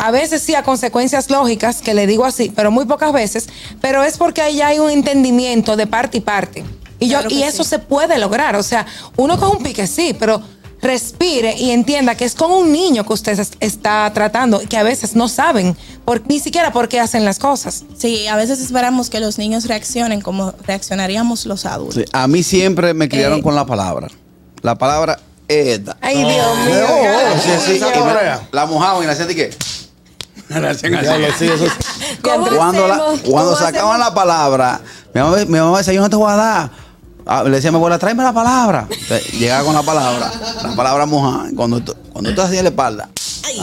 A 0.00 0.10
veces 0.10 0.42
sí 0.42 0.54
a 0.54 0.62
consecuencias 0.62 1.28
lógicas, 1.30 1.82
que 1.82 1.92
le 1.92 2.06
digo 2.06 2.24
así, 2.24 2.52
pero 2.54 2.70
muy 2.70 2.84
pocas 2.86 3.12
veces, 3.12 3.48
pero 3.80 4.04
es 4.04 4.16
porque 4.16 4.40
ahí 4.42 4.56
ya 4.56 4.68
hay 4.68 4.78
un 4.78 4.90
entendimiento 4.90 5.76
de 5.76 5.86
parte 5.86 6.18
y 6.18 6.20
parte. 6.20 6.64
Y, 7.00 7.06
yo, 7.08 7.18
Claro 7.18 7.28
que 7.28 7.34
y 7.34 7.42
eso 7.42 7.64
sí. 7.64 7.70
se 7.70 7.78
puede 7.80 8.18
lograr. 8.18 8.56
O 8.56 8.62
sea, 8.62 8.86
uno 9.16 9.38
con 9.38 9.56
un 9.56 9.62
pique 9.62 9.86
sí, 9.86 10.14
pero 10.18 10.40
respire 10.80 11.56
y 11.56 11.70
entienda 11.72 12.14
que 12.14 12.24
es 12.24 12.34
con 12.36 12.52
un 12.52 12.70
niño 12.72 13.04
que 13.04 13.12
usted 13.12 13.38
es- 13.38 13.50
está 13.58 14.08
tratando, 14.14 14.60
que 14.60 14.76
a 14.76 14.84
veces 14.84 15.16
no 15.16 15.28
saben 15.28 15.76
por, 16.04 16.22
ni 16.28 16.38
siquiera 16.38 16.72
por 16.72 16.88
qué 16.88 17.00
hacen 17.00 17.24
las 17.24 17.40
cosas. 17.40 17.84
Sí, 17.96 18.28
a 18.28 18.36
veces 18.36 18.60
esperamos 18.60 19.10
que 19.10 19.18
los 19.18 19.38
niños 19.38 19.64
reaccionen 19.66 20.20
como 20.20 20.54
reaccionaríamos 20.66 21.46
los 21.46 21.66
adultos. 21.66 21.96
Sí, 21.96 22.04
A 22.12 22.28
mí 22.28 22.44
siempre 22.44 22.94
me 22.94 23.08
criaron 23.08 23.40
Eh. 23.40 23.42
con 23.42 23.54
la 23.56 23.66
palabra. 23.66 24.06
La 24.62 24.76
palabra 24.76 25.18
esta. 25.48 25.96
Ay, 26.00 26.16
Dios 26.18 26.58
mío. 26.66 26.86
Oh, 26.88 27.38
sí, 27.66 27.72
sí, 27.74 27.80
correa. 27.80 28.46
la 28.52 28.66
mojaban 28.66 29.02
y 29.02 29.06
la 29.06 29.12
hacían 29.12 29.26
de 29.28 29.34
qué. 29.34 29.50
La 30.60 30.70
hacían 30.70 30.94
así. 30.94 31.04
Diablo, 31.06 31.26
sí, 31.38 31.44
eso 31.46 31.64
es- 31.66 31.72
¿Cómo 32.22 32.46
Cuando, 32.48 32.86
la- 32.88 32.94
hacemos? 32.94 33.20
cuando 33.20 33.50
¿Cómo 33.52 33.56
sacaban 33.56 33.90
hacemos? 33.92 33.98
la 33.98 34.14
palabra, 34.14 34.80
mi 35.14 35.20
mamá, 35.20 35.36
mi 35.38 35.58
mamá 35.58 35.78
decía, 35.78 35.92
yo 35.94 36.00
no 36.00 36.10
te 36.10 36.16
voy 36.16 36.30
a 36.32 36.36
dar. 36.36 36.70
Ah, 37.30 37.42
le 37.44 37.50
decía 37.50 37.68
a 37.68 37.72
mi 37.72 37.76
abuela, 37.76 37.98
tráeme 37.98 38.22
la 38.22 38.32
palabra. 38.32 38.86
Entonces, 38.90 39.32
Llegaba 39.32 39.64
con 39.64 39.74
la 39.74 39.82
palabra, 39.82 40.32
la 40.62 40.74
palabra 40.76 41.04
mojada. 41.06 41.50
Cuando, 41.54 41.80
tú- 41.80 41.94
cuando 42.12 42.34
tú 42.34 42.40
hacías 42.40 42.62
la 42.62 42.70
espalda, 42.70 43.10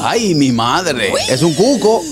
ay, 0.03 0.35
mi 0.35 0.51
madre, 0.51 1.11
es 1.29 1.41
un 1.41 1.53
cuco. 1.55 2.03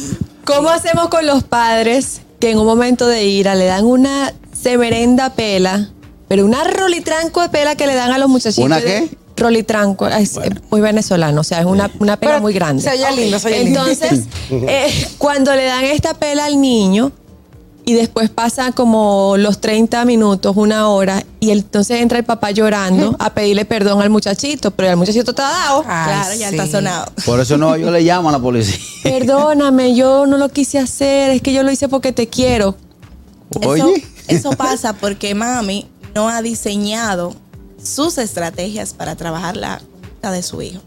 ¿Cómo 0.46 0.70
hacemos 0.70 1.10
con 1.10 1.26
los 1.28 1.44
padres 1.44 2.22
que 2.40 2.50
en 2.52 2.58
un 2.60 2.66
momento 2.66 3.06
de 3.08 3.24
ira 3.26 3.54
le 3.56 3.66
dan 3.66 3.86
una 3.86 4.34
semerenda 4.60 5.30
pela, 5.34 5.90
pero 6.28 6.44
una 6.46 6.64
rolitranco 6.64 7.42
de 7.42 7.50
pela 7.50 7.76
que 7.76 7.86
le 7.86 7.94
dan 7.94 8.12
a 8.12 8.18
los 8.18 8.30
muchachitos? 8.30 8.66
¿Una 8.66 8.78
de- 8.78 8.84
qué? 8.84 9.18
Rolitranco, 9.44 10.06
Ay, 10.06 10.24
es 10.24 10.40
muy 10.72 10.82
venezolano, 10.82 11.42
o 11.42 11.44
sea, 11.44 11.60
es 11.60 11.66
una, 11.66 11.92
una 12.00 12.18
pela 12.18 12.34
Pero 12.34 12.42
muy 12.42 12.54
grande. 12.54 12.82
se 12.82 12.90
oye 12.90 13.16
lindo, 13.16 13.38
se 13.40 13.48
oye 13.50 13.64
lindo. 13.64 13.86
Entonces, 13.88 14.26
eh, 14.50 15.08
cuando 15.18 15.54
le 15.56 15.66
dan 15.66 15.84
esta 15.84 16.14
pela 16.14 16.46
al 16.46 16.60
niño 16.60 17.12
y 17.86 17.94
después 17.94 18.30
pasa 18.30 18.72
como 18.72 19.36
los 19.38 19.60
30 19.60 20.06
minutos, 20.06 20.56
una 20.56 20.88
hora, 20.88 21.24
y 21.42 21.52
entonces 21.52 22.00
entra 22.00 22.18
el 22.18 22.24
papá 22.24 22.52
llorando 22.52 23.16
a 23.20 23.34
pedirle 23.34 23.66
perdón 23.66 24.02
al 24.02 24.10
muchachito, 24.10 24.72
pero 24.72 24.90
el 24.90 24.96
muchachito 24.96 25.32
está 25.32 25.44
dado. 25.44 25.84
Ay, 25.86 26.06
claro, 26.06 26.36
ya 26.36 26.50
sí. 26.50 26.56
está 26.56 26.68
sonado. 26.68 27.12
Por 27.26 27.42
eso 27.42 27.58
no, 27.58 27.76
yo 27.76 27.92
le 27.92 28.02
llamo 28.02 28.30
a 28.30 28.32
la 28.32 28.40
policía. 28.40 28.78
Perdóname, 29.04 29.96
yo 29.96 30.26
no 30.26 30.38
lo 30.38 30.48
quise 30.48 30.80
hacer, 30.80 31.32
es 31.32 31.42
que 31.42 31.52
yo 31.52 31.62
lo 31.64 31.72
hice 31.72 31.90
porque 31.90 32.14
te 32.14 32.28
quiero. 32.28 32.76
Eso, 33.60 33.70
Oye. 33.70 34.06
eso 34.30 34.52
pasa 34.52 34.94
porque 34.94 35.36
mami 35.36 35.88
no 36.16 36.30
ha 36.30 36.42
diseñado 36.42 37.36
sus 37.84 38.18
estrategias 38.18 38.94
para 38.94 39.16
trabajar 39.16 39.58
la 39.58 39.82
de 40.32 40.44
su 40.44 40.62
hijo. 40.62 40.82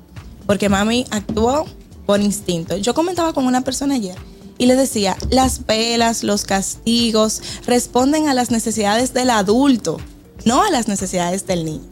Porque 0.47 0.69
mami 0.69 1.07
actuó 1.11 1.67
por 2.07 2.21
instinto. 2.21 2.77
Yo 2.77 2.95
comentaba 2.95 3.33
con 3.33 3.47
una 3.47 3.63
persona 3.63 3.97
ayer 3.97 4.17
y 4.59 4.67
le 4.67 4.77
decía, 4.77 5.17
las 5.31 5.59
pelas, 5.59 6.23
los 6.23 6.45
castigos 6.45 7.43
responden 7.67 8.29
a 8.29 8.35
las 8.35 8.51
necesidades 8.51 9.13
del 9.13 9.31
adulto, 9.31 9.99
no 10.45 10.63
a 10.63 10.71
las 10.71 10.89
necesidades 10.89 11.47
del 11.47 11.65
niño. 11.65 11.85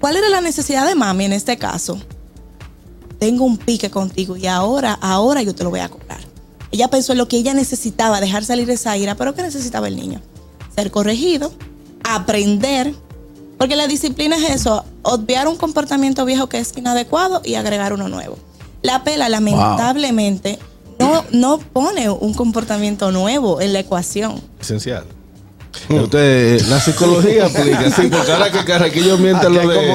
¿Cuál 0.00 0.16
era 0.16 0.28
la 0.28 0.40
necesidad 0.40 0.86
de 0.86 0.94
mami 0.94 1.26
en 1.26 1.32
este 1.32 1.58
caso? 1.58 2.00
Tengo 3.18 3.44
un 3.44 3.58
pique 3.58 3.90
contigo 3.90 4.36
y 4.36 4.46
ahora, 4.46 4.94
ahora 4.94 5.42
yo 5.42 5.54
te 5.54 5.64
lo 5.64 5.70
voy 5.70 5.80
a 5.80 5.88
cobrar. 5.88 6.20
Ella 6.70 6.88
pensó 6.88 7.12
en 7.12 7.18
lo 7.18 7.28
que 7.28 7.36
ella 7.36 7.54
necesitaba, 7.54 8.20
dejar 8.20 8.44
salir 8.44 8.68
esa 8.70 8.96
ira, 8.96 9.14
pero 9.14 9.34
¿qué 9.34 9.42
necesitaba 9.42 9.88
el 9.88 9.96
niño? 9.96 10.20
Ser 10.74 10.90
corregido, 10.90 11.52
aprender, 12.04 12.94
porque 13.58 13.76
la 13.76 13.86
disciplina 13.86 14.36
es 14.36 14.50
eso, 14.50 14.84
obviar 15.02 15.48
un 15.48 15.56
comportamiento 15.56 16.24
viejo 16.24 16.48
que 16.48 16.58
es 16.58 16.72
inadecuado 16.76 17.42
y 17.44 17.54
agregar 17.56 17.92
uno 17.92 18.08
nuevo. 18.08 18.38
La 18.82 19.02
pela 19.04 19.28
lamentablemente 19.28 20.58
no, 20.98 21.24
no 21.32 21.58
pone 21.58 22.08
un 22.10 22.34
comportamiento 22.34 23.10
nuevo 23.12 23.60
en 23.60 23.72
la 23.72 23.80
ecuación. 23.80 24.40
Esencial. 24.60 25.04
Usted, 25.90 26.60
la 26.62 26.80
psicología 26.84 27.46
aplica, 27.46 27.90
sí, 27.90 28.08
porque 28.10 28.32
ahora 28.32 28.50
que 28.50 28.64
Carraquillo 28.64 29.16
miente 29.18 29.48
lo 29.48 29.68
de, 29.68 29.86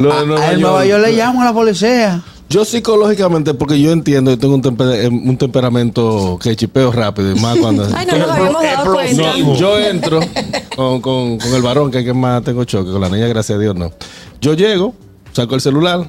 lo 0.00 0.20
de 0.20 0.26
Nueva 0.26 0.44
A, 0.46 0.48
a 0.50 0.56
Nueva 0.56 0.84
York 0.86 1.02
le 1.06 1.12
llamo 1.12 1.42
a 1.42 1.46
la 1.46 1.52
policía. 1.52 2.22
Yo 2.48 2.66
psicológicamente, 2.66 3.54
porque 3.54 3.80
yo 3.80 3.92
entiendo, 3.92 4.30
yo 4.30 4.38
tengo 4.38 4.54
un, 4.54 4.62
temper- 4.62 5.08
un 5.08 5.38
temperamento 5.38 6.38
que 6.40 6.54
chipeo 6.54 6.92
rápido 6.92 7.32
y 7.34 7.40
más 7.40 7.56
cuando... 7.56 7.88
Ay, 7.96 8.04
no 8.06 8.18
nos 8.18 8.30
habíamos 8.30 8.62
dado 8.62 8.92
cuenta. 8.92 9.22
No, 9.38 9.54
yo 9.56 9.78
entro 9.78 10.20
con, 10.82 11.00
con- 11.00 11.38
con 11.38 11.54
el 11.54 11.62
varón, 11.62 11.90
que 11.90 11.98
es 12.00 12.04
que 12.04 12.12
más 12.12 12.42
tengo 12.42 12.64
choque, 12.64 12.90
con 12.90 13.00
la 13.00 13.08
niña, 13.08 13.26
gracias 13.28 13.56
a 13.56 13.60
Dios, 13.60 13.74
no. 13.74 13.90
Yo 14.40 14.54
llego, 14.54 14.94
saco 15.32 15.54
el 15.54 15.60
celular, 15.60 16.06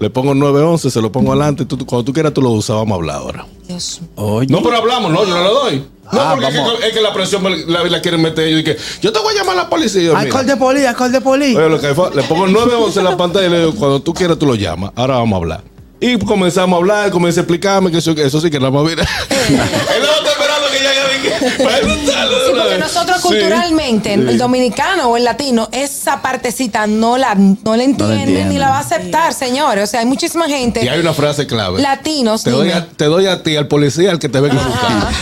le 0.00 0.10
pongo 0.10 0.34
911, 0.34 0.90
se 0.90 1.00
lo 1.00 1.12
pongo 1.12 1.32
adelante, 1.32 1.62
y 1.62 1.66
tú, 1.66 1.78
cuando 1.86 2.04
tú 2.04 2.12
quieras 2.12 2.32
tú 2.34 2.42
lo 2.42 2.50
usas, 2.50 2.76
vamos 2.76 2.92
a 2.92 2.94
hablar 2.96 3.16
ahora. 3.16 3.46
Dios. 3.68 4.00
Oye. 4.16 4.48
No, 4.50 4.62
pero 4.62 4.76
hablamos, 4.76 5.10
no, 5.12 5.24
yo 5.24 5.34
no 5.34 5.42
lo 5.44 5.54
doy. 5.54 5.84
No, 6.12 6.20
Ah, 6.20 6.32
porque 6.38 6.48
es 6.48 6.54
que, 6.80 6.86
es 6.88 6.92
que 6.94 7.00
la 7.00 7.14
presión 7.14 7.42
me 7.42 7.56
la, 7.64 7.82
la 7.84 8.00
quieren 8.02 8.20
meter. 8.20 8.46
Yo 8.50 8.58
dije, 8.58 8.76
yo 9.00 9.10
te 9.10 9.18
voy 9.20 9.34
a 9.34 9.38
llamar 9.38 9.58
a 9.58 9.62
la 9.62 9.70
policía. 9.70 10.02
Y 10.02 10.06
mira, 10.08 10.20
Alcohol 10.20 10.46
de 10.46 10.56
poli, 10.56 10.84
alcohol 10.84 11.12
de 11.12 11.20
poli. 11.22 11.56
Oye, 11.56 11.68
lo 11.70 11.80
que 11.80 11.94
fue, 11.94 12.14
le 12.14 12.22
pongo 12.24 12.44
el 12.44 12.52
911 12.52 12.98
en 12.98 13.04
la 13.06 13.16
pantalla 13.16 13.46
y 13.46 13.50
le 13.50 13.58
digo, 13.60 13.74
cuando 13.74 14.00
tú 14.02 14.12
quieras 14.12 14.38
tú 14.38 14.44
lo 14.46 14.54
llamas. 14.54 14.92
Ahora 14.96 15.14
vamos 15.16 15.32
a 15.32 15.36
hablar. 15.38 15.64
Y 16.00 16.18
comenzamos 16.18 16.76
a 16.76 16.80
hablar, 16.80 17.10
comencé 17.10 17.40
a 17.40 17.42
explicarme 17.44 17.90
que 17.90 17.98
eso, 17.98 18.14
que 18.14 18.22
eso 18.26 18.38
sí 18.38 18.50
que 18.50 18.58
nada 18.58 18.70
más. 18.70 18.86
Él 18.92 18.98
no 18.98 19.02
Sí, 21.44 22.52
porque 22.58 22.78
nosotros 22.78 23.16
Sí. 23.20 23.28
culturalmente, 23.28 24.14
el 24.14 24.38
dominicano 24.38 25.08
o 25.08 25.16
el 25.16 25.24
latino, 25.24 25.68
esa 25.72 26.20
partecita 26.22 26.86
no 26.86 27.16
la, 27.16 27.34
no 27.34 27.76
la 27.76 27.82
entiende 27.84 28.44
ni 28.44 28.58
la 28.58 28.70
va 28.70 28.76
a 28.78 28.80
aceptar, 28.80 29.32
señores. 29.32 29.84
O 29.84 29.86
sea, 29.86 30.00
hay 30.00 30.06
muchísima 30.06 30.46
gente, 30.46 30.84
Y 30.84 30.88
hay 30.88 31.00
una 31.00 31.12
frase 31.14 31.46
clave. 31.46 31.80
latinos, 31.80 32.44
te, 32.44 32.50
doy 32.50 32.70
a, 32.70 32.86
te 32.86 33.04
doy 33.06 33.26
a 33.26 33.42
ti, 33.42 33.56
al 33.56 33.68
policía, 33.68 34.10
al 34.10 34.18
que 34.18 34.28
te 34.28 34.40
venga 34.40 34.60
a 34.62 34.66
buscar. 34.66 35.12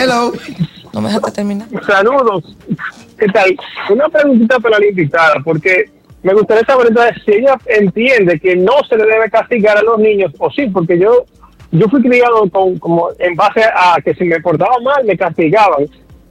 Hello. 0.00 0.32
no 0.92 1.00
me 1.00 1.08
dejaste 1.08 1.30
terminar. 1.32 1.68
Saludos. 1.86 2.44
¿Qué 3.18 3.26
tal? 3.28 3.56
Una 3.90 4.08
preguntita 4.08 4.58
para 4.60 4.78
la 4.78 4.86
invitada, 4.86 5.34
porque 5.44 5.90
me 6.22 6.34
gustaría 6.34 6.64
saber 6.64 6.88
entonces 6.88 7.14
si 7.24 7.32
ella 7.32 7.56
entiende 7.66 8.38
que 8.40 8.56
no 8.56 8.72
se 8.88 8.96
le 8.96 9.04
debe 9.04 9.30
castigar 9.30 9.78
a 9.78 9.82
los 9.82 9.98
niños, 9.98 10.32
o 10.38 10.50
sí, 10.50 10.66
porque 10.66 10.98
yo 10.98 11.24
yo 11.72 11.88
fui 11.88 12.02
criado 12.02 12.48
como 12.78 13.08
en 13.18 13.34
base 13.34 13.62
a 13.62 14.00
que 14.02 14.14
si 14.14 14.24
me 14.24 14.40
portaba 14.40 14.78
mal 14.80 15.04
me 15.04 15.16
castigaban. 15.16 15.86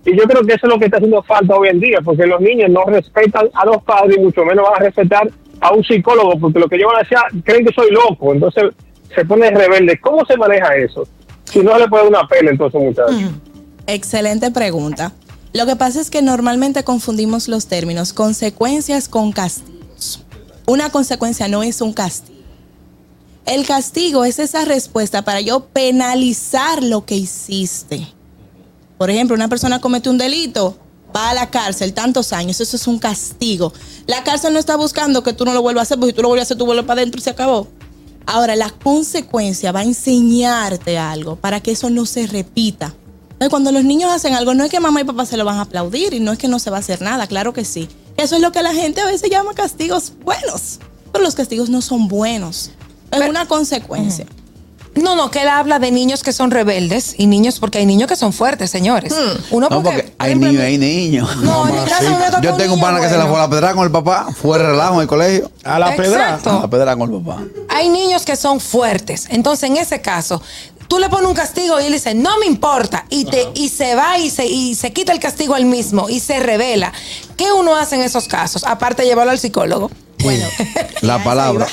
Y 0.06 0.15
yo 0.15 0.24
creo 0.26 0.43
que 0.43 0.54
eso 0.54 0.67
es 0.67 0.74
lo 0.74 0.80
que 0.80 0.86
está 0.86 0.98
haciendo 0.98 1.24
falta 1.24 1.56
hoy 1.56 1.69
en 1.69 1.80
día, 1.80 2.00
porque 2.04 2.28
los 2.28 2.39
niños 2.39 2.69
no 2.69 2.86
respetan 2.86 3.50
a 3.54 3.65
los 3.65 3.82
padres 3.84 4.17
y 4.17 4.21
mucho 4.21 4.45
menos 4.45 4.65
van 4.69 4.82
a 4.82 4.86
respetar 4.86 5.28
a 5.62 5.74
un 5.74 5.84
psicólogo, 5.84 6.39
porque 6.39 6.60
lo 6.60 6.67
que 6.67 6.80
yo 6.80 6.88
van 6.88 6.98
a 6.98 7.00
decir, 7.00 7.17
creen 7.43 7.65
que 7.65 7.74
soy 7.74 7.89
loco, 7.91 8.34
entonces 8.34 8.65
se 9.13 9.26
pone 9.26 9.50
rebelde. 9.50 10.00
¿Cómo 10.00 10.24
se 10.26 10.38
maneja 10.38 10.76
eso? 10.76 11.08
Si 11.45 11.60
no 11.60 11.78
le 11.78 11.88
puede 11.88 12.08
una 12.08 12.28
pena, 12.28 12.52
entonces, 12.52 12.80
muchachos. 12.80 13.32
Excelente 13.88 14.52
pregunta. 14.52 15.13
Lo 15.54 15.65
que 15.65 15.76
pasa 15.76 16.02
es 16.02 16.10
que 16.10 16.21
normalmente 16.21 16.84
confundimos 16.84 17.48
los 17.48 17.67
términos 17.67 18.13
consecuencias 18.13 19.08
con 19.08 19.32
castigos. 19.32 20.26
Una 20.67 20.89
consecuencia 20.89 21.48
no 21.48 21.63
es 21.63 21.82
un 21.82 21.93
castigo. 21.93 22.35
El 23.45 23.63
castigo 23.67 24.25
es 24.25 24.39
esa 24.39 24.65
respuesta 24.65 25.23
para 25.23 25.39
yo 25.39 25.65
penalizar 25.65 26.81
lo 26.81 27.05
que 27.05 27.15
hiciste. 27.15 28.08
Por 28.97 29.12
ejemplo, 29.12 29.36
una 29.36 29.47
persona 29.47 29.79
comete 29.79 30.10
un 30.10 30.17
delito, 30.17 30.77
va 31.15 31.29
a 31.29 31.34
la 31.36 31.51
cárcel 31.51 31.93
tantos 31.93 32.34
años, 32.34 32.60
eso 32.60 32.75
es 32.75 32.88
un 32.88 32.97
castigo. 32.97 33.71
La 34.08 34.23
cárcel 34.23 34.51
no 34.51 34.58
está 34.58 34.75
buscando 34.77 35.21
que 35.21 35.34
tú 35.34 35.45
no 35.45 35.53
lo 35.53 35.62
vuelvas 35.62 35.81
a 35.81 35.84
hacer, 35.84 35.99
porque 35.99 36.13
si 36.13 36.15
tú 36.15 36.23
lo 36.23 36.29
vuelves 36.29 36.41
a 36.41 36.45
hacer, 36.47 36.58
tú 36.58 36.65
vuelves 36.65 36.86
para 36.86 37.01
adentro 37.01 37.19
y 37.19 37.23
se 37.23 37.29
acabó. 37.29 37.67
Ahora, 38.25 38.55
la 38.55 38.71
consecuencia 38.71 39.71
va 39.71 39.81
a 39.81 39.84
enseñarte 39.84 40.97
algo 40.97 41.36
para 41.36 41.60
que 41.60 41.71
eso 41.71 41.91
no 41.91 42.08
se 42.08 42.25
repita. 42.25 42.95
Cuando 43.51 43.71
los 43.71 43.84
niños 43.84 44.12
hacen 44.12 44.34
algo, 44.34 44.55
no 44.55 44.63
es 44.63 44.71
que 44.71 44.79
mamá 44.79 45.01
y 45.01 45.03
papá 45.03 45.27
se 45.27 45.38
lo 45.38 45.45
van 45.45 45.60
a 45.60 45.62
aplaudir 45.62 46.15
y 46.15 46.19
no 46.19 46.31
es 46.31 46.39
que 46.39 46.47
no 46.47 46.58
se 46.58 46.71
va 46.71 46.77
a 46.77 46.79
hacer 46.79 47.03
nada, 47.03 47.27
claro 47.27 47.53
que 47.53 47.63
sí. 47.63 47.89
Eso 48.17 48.38
es 48.38 48.41
lo 48.41 48.51
que 48.51 48.63
la 48.63 48.73
gente 48.73 49.01
a 49.01 49.05
veces 49.05 49.29
llama 49.29 49.53
castigos 49.53 50.13
buenos, 50.23 50.79
pero 51.12 51.23
los 51.23 51.36
castigos 51.36 51.69
no 51.69 51.84
son 51.84 52.08
buenos. 52.08 52.71
Es 53.12 53.30
una 53.30 53.48
consecuencia. 53.48 54.26
No, 54.96 55.15
no, 55.15 55.30
que 55.30 55.41
él 55.41 55.50
habla 55.50 55.78
de 55.80 55.91
niños 55.91 56.24
que 56.24 56.32
son 56.32 56.52
rebeldes 56.52 57.15
y 57.18 57.28
niños, 57.28 57.60
porque 57.60 57.80
hay 57.80 57.86
niños 57.86 58.08
que 58.08 58.15
son 58.15 58.32
fuertes, 58.32 58.70
señores. 58.72 59.13
Uno 59.52 59.68
No, 59.70 59.84
porque, 59.84 60.04
porque 60.04 60.12
por 60.15 60.26
hay 60.26 60.36
niños, 60.36 60.63
hay 60.63 60.78
niños. 60.78 61.36
No, 61.38 61.68
en 61.68 61.76
mi 61.76 61.89
caso 61.89 62.18
me 62.18 62.26
tocó 62.28 62.41
Yo 62.41 62.54
tengo 62.56 62.76
un 62.76 62.80
pana 62.80 63.02
que 63.02 63.10
se 63.10 63.18
la 63.18 63.26
fue 63.28 63.36
a 63.36 63.41
la 63.41 63.50
pedra 63.50 63.74
con 63.74 63.84
el 63.84 63.91
papá, 63.91 64.28
fue 64.34 64.58
relajo 64.58 64.96
en 64.96 65.02
el 65.02 65.08
colegio. 65.08 65.52
A 65.65 65.80
la 65.80 65.96
pedra. 65.96 66.39
A 66.44 66.60
la 66.62 66.70
pedra 66.70 66.96
con 66.96 67.13
el 67.13 67.22
papá. 67.22 67.44
Hay 67.70 67.89
niños 67.89 68.24
que 68.24 68.38
son 68.38 68.62
fuertes. 68.62 69.28
Entonces, 69.30 69.70
en 69.70 69.78
ese 69.78 70.00
caso, 70.00 70.41
tú 70.88 71.00
le 71.00 71.10
pones 71.10 71.28
un 71.28 71.36
castigo 71.36 71.80
y 71.80 71.86
él 71.86 71.93
dice, 71.93 72.13
no 72.13 72.38
me 72.39 72.45
importa, 72.45 73.06
y, 73.10 73.26
te, 73.26 73.48
y 73.56 73.69
se 73.69 73.95
va 73.95 74.17
y 74.17 74.30
se, 74.30 74.45
y 74.45 74.76
se 74.76 74.91
quita 74.93 75.12
el 75.13 75.19
castigo 75.19 75.56
al 75.56 75.65
mismo 75.65 76.10
y 76.10 76.19
se 76.19 76.39
revela. 76.39 76.91
¿Qué 77.38 77.52
uno 77.52 77.76
hace 77.76 77.95
en 77.95 78.02
esos 78.02 78.28
casos? 78.28 78.63
Aparte 78.63 79.04
de 79.04 79.10
llevarlo 79.10 79.32
al 79.32 79.39
psicólogo. 79.39 79.91
Bueno, 80.24 80.48
La 81.02 81.24
palabra. 81.24 81.67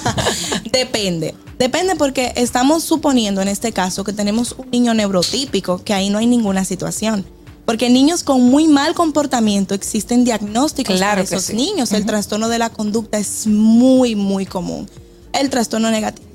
Depende. 0.72 1.34
Depende 1.58 1.94
porque 1.94 2.32
estamos 2.36 2.84
suponiendo 2.84 3.42
en 3.42 3.48
este 3.48 3.72
caso 3.72 4.02
que 4.02 4.12
tenemos 4.14 4.54
un 4.56 4.70
niño 4.70 4.94
neurotípico, 4.94 5.82
que 5.84 5.92
ahí 5.92 6.08
no 6.08 6.18
hay 6.18 6.26
ninguna 6.26 6.64
situación. 6.64 7.26
Porque 7.66 7.90
niños 7.90 8.24
con 8.24 8.42
muy 8.42 8.66
mal 8.66 8.94
comportamiento 8.94 9.74
existen 9.74 10.24
diagnósticos 10.24 10.96
Claro 10.96 11.12
para 11.12 11.22
esos 11.22 11.44
sí. 11.44 11.54
niños. 11.54 11.92
El 11.92 12.06
trastorno 12.06 12.48
de 12.48 12.58
la 12.58 12.70
conducta 12.70 13.18
es 13.18 13.46
muy, 13.46 14.16
muy 14.16 14.46
común. 14.46 14.88
El 15.32 15.50
trastorno 15.50 15.88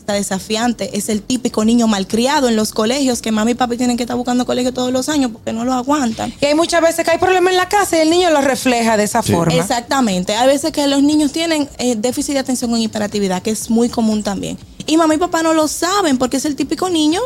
negativista 0.07 0.13
desafiante 0.13 0.97
es 0.97 1.09
el 1.09 1.21
típico 1.21 1.65
niño 1.65 1.87
malcriado 1.87 2.47
en 2.47 2.55
los 2.55 2.71
colegios 2.71 3.21
que 3.21 3.31
mami 3.31 3.51
y 3.51 3.55
papi 3.55 3.77
tienen 3.77 3.97
que 3.97 4.03
estar 4.03 4.15
buscando 4.15 4.45
colegio 4.45 4.73
todos 4.73 4.91
los 4.91 5.09
años 5.09 5.31
porque 5.31 5.53
no 5.53 5.65
lo 5.65 5.73
aguantan. 5.73 6.33
Y 6.41 6.45
hay 6.45 6.55
muchas 6.55 6.81
veces 6.81 7.05
que 7.05 7.11
hay 7.11 7.17
problemas 7.17 7.51
en 7.51 7.57
la 7.57 7.69
casa 7.69 7.97
y 7.97 8.01
el 8.01 8.09
niño 8.09 8.29
lo 8.29 8.41
refleja 8.41 8.97
de 8.97 9.03
esa 9.03 9.21
forma. 9.21 9.53
Exactamente. 9.53 10.35
Hay 10.35 10.47
veces 10.47 10.71
que 10.71 10.87
los 10.87 11.03
niños 11.03 11.31
tienen 11.31 11.69
eh, 11.77 11.95
déficit 11.95 12.33
de 12.33 12.39
atención 12.39 12.71
con 12.71 12.79
hiperactividad, 12.79 13.41
que 13.41 13.51
es 13.51 13.69
muy 13.69 13.89
común 13.89 14.23
también. 14.23 14.57
Y 14.85 14.97
mamá 14.97 15.15
y 15.15 15.17
papá 15.17 15.43
no 15.43 15.53
lo 15.53 15.67
saben 15.67 16.17
porque 16.17 16.37
es 16.37 16.45
el 16.45 16.55
típico 16.55 16.89
niño 16.89 17.21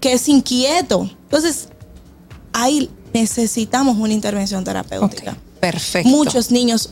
que 0.00 0.12
es 0.12 0.28
inquieto. 0.28 1.08
Entonces, 1.24 1.68
ahí 2.52 2.90
necesitamos 3.12 3.96
una 3.96 4.12
intervención 4.12 4.64
terapéutica. 4.64 5.36
Perfecto. 5.60 6.08
Muchos 6.08 6.50
niños, 6.50 6.90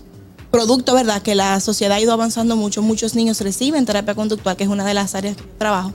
producto, 0.55 0.95
¿verdad? 0.95 1.21
Que 1.21 1.35
la 1.35 1.59
sociedad 1.59 1.97
ha 1.97 2.01
ido 2.01 2.13
avanzando 2.13 2.55
mucho, 2.55 2.81
muchos 2.81 3.17
niños 3.17 3.41
reciben 3.41 3.87
terapia 3.87 4.15
conductual, 4.15 4.57
que 4.57 4.63
es 4.63 4.71
una 4.71 4.85
de 4.85 4.95
las 4.95 5.17
áreas 5.17 5.37
que 5.37 5.43
trabajo. 5.59 5.93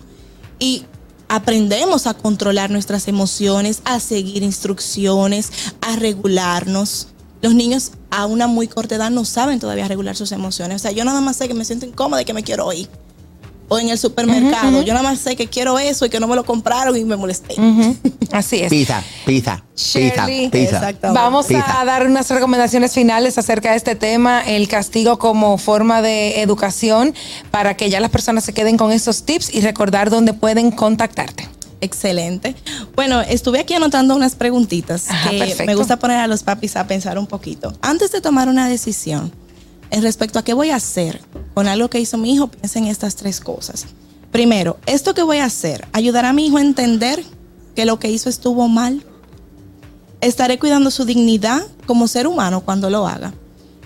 Y 0.60 0.84
aprendemos 1.30 2.08
a 2.08 2.14
controlar 2.14 2.70
nuestras 2.70 3.08
emociones, 3.08 3.82
a 3.86 4.02
seguir 4.02 4.44
instrucciones, 4.44 5.50
a 5.80 5.96
regularnos. 5.96 7.08
Los 7.42 7.56
niños 7.56 7.94
a 8.12 8.26
una 8.26 8.48
muy 8.48 8.68
corta 8.68 8.96
edad 8.96 9.10
no 9.12 9.24
saben 9.24 9.62
todavía 9.62 9.88
regular 9.88 10.18
sus 10.18 10.34
emociones. 10.34 10.76
O 10.76 10.80
sea, 10.80 10.92
yo 10.92 11.06
nada 11.06 11.22
más 11.22 11.38
sé 11.38 11.48
que 11.48 11.54
me 11.54 11.64
siento 11.64 11.86
incómoda 11.86 12.22
y 12.22 12.26
que 12.26 12.34
me 12.34 12.44
quiero 12.44 12.74
ir. 12.74 12.90
O 13.70 13.80
en 13.80 13.90
el 13.90 13.98
supermercado, 13.98 14.82
yo 14.82 14.94
nada 14.94 15.08
más 15.08 15.20
sé 15.20 15.36
que 15.36 15.48
quiero 15.48 15.78
eso 15.80 16.06
y 16.06 16.10
que 16.10 16.20
no 16.20 16.28
me 16.28 16.36
lo 16.36 16.44
compraron 16.44 16.98
y 16.98 17.04
me 17.06 17.16
molesté. 17.16 17.56
Así 18.32 18.58
es. 18.62 18.70
Pizza, 18.70 19.04
pizza, 19.26 19.64
pizza, 19.84 20.26
Shirley, 20.26 20.50
pizza. 20.50 20.78
exactamente. 20.78 21.22
Vamos 21.22 21.46
Pizza. 21.46 21.80
a 21.82 21.86
dar 21.86 22.06
unas 22.08 22.30
recomendaciones 22.30 22.94
finales 22.94 23.38
acerca 23.38 23.72
de 23.72 23.78
este 23.78 23.96
tema, 23.96 24.42
el 24.42 24.68
castigo 24.68 25.20
como 25.20 25.58
forma 25.58 26.02
de 26.02 26.42
educación, 26.42 27.14
para 27.52 27.76
que 27.78 27.90
ya 27.90 28.00
las 28.00 28.10
personas 28.10 28.44
se 28.44 28.54
queden 28.54 28.76
con 28.78 28.92
esos 28.92 29.24
tips 29.24 29.54
y 29.54 29.62
recordar 29.62 30.10
dónde 30.10 30.34
pueden 30.34 30.72
contactarte. 30.72 31.48
Excelente. 31.82 32.56
Bueno, 32.96 33.22
estuve 33.22 33.60
aquí 33.60 33.74
anotando 33.74 34.16
unas 34.16 34.36
preguntitas 34.36 35.10
Ajá, 35.10 35.30
que 35.30 35.40
perfecto. 35.40 35.64
me 35.66 35.76
gusta 35.76 35.98
poner 35.98 36.18
a 36.18 36.28
los 36.28 36.44
papis 36.44 36.76
a 36.76 36.86
pensar 36.88 37.18
un 37.18 37.26
poquito. 37.28 37.74
Antes 37.82 38.12
de 38.12 38.20
tomar 38.20 38.50
una 38.50 38.68
decisión 38.68 39.32
en 39.92 40.02
respecto 40.02 40.40
a 40.40 40.44
qué 40.44 40.54
voy 40.54 40.70
a 40.70 40.76
hacer 40.76 41.22
con 41.54 41.68
algo 41.68 41.90
que 41.90 42.00
hizo 42.00 42.18
mi 42.18 42.34
hijo, 42.34 42.48
piensen 42.48 42.86
en 42.86 42.92
estas 42.92 43.16
tres 43.16 43.40
cosas. 43.40 43.86
Primero, 44.32 44.78
esto 44.86 45.14
que 45.14 45.24
voy 45.24 45.38
a 45.38 45.46
hacer 45.46 45.88
ayudará 45.92 46.30
a 46.30 46.34
mi 46.34 46.48
hijo 46.48 46.58
a 46.58 46.62
entender 46.62 47.24
que 47.76 47.86
lo 47.86 48.00
que 48.00 48.12
hizo 48.12 48.30
estuvo 48.30 48.68
mal. 48.68 49.04
Estaré 50.22 50.60
cuidando 50.60 50.92
su 50.92 51.06
dignidad 51.06 51.66
como 51.86 52.08
ser 52.08 52.28
humano 52.28 52.62
cuando 52.62 52.90
lo 52.90 53.08
haga. 53.08 53.34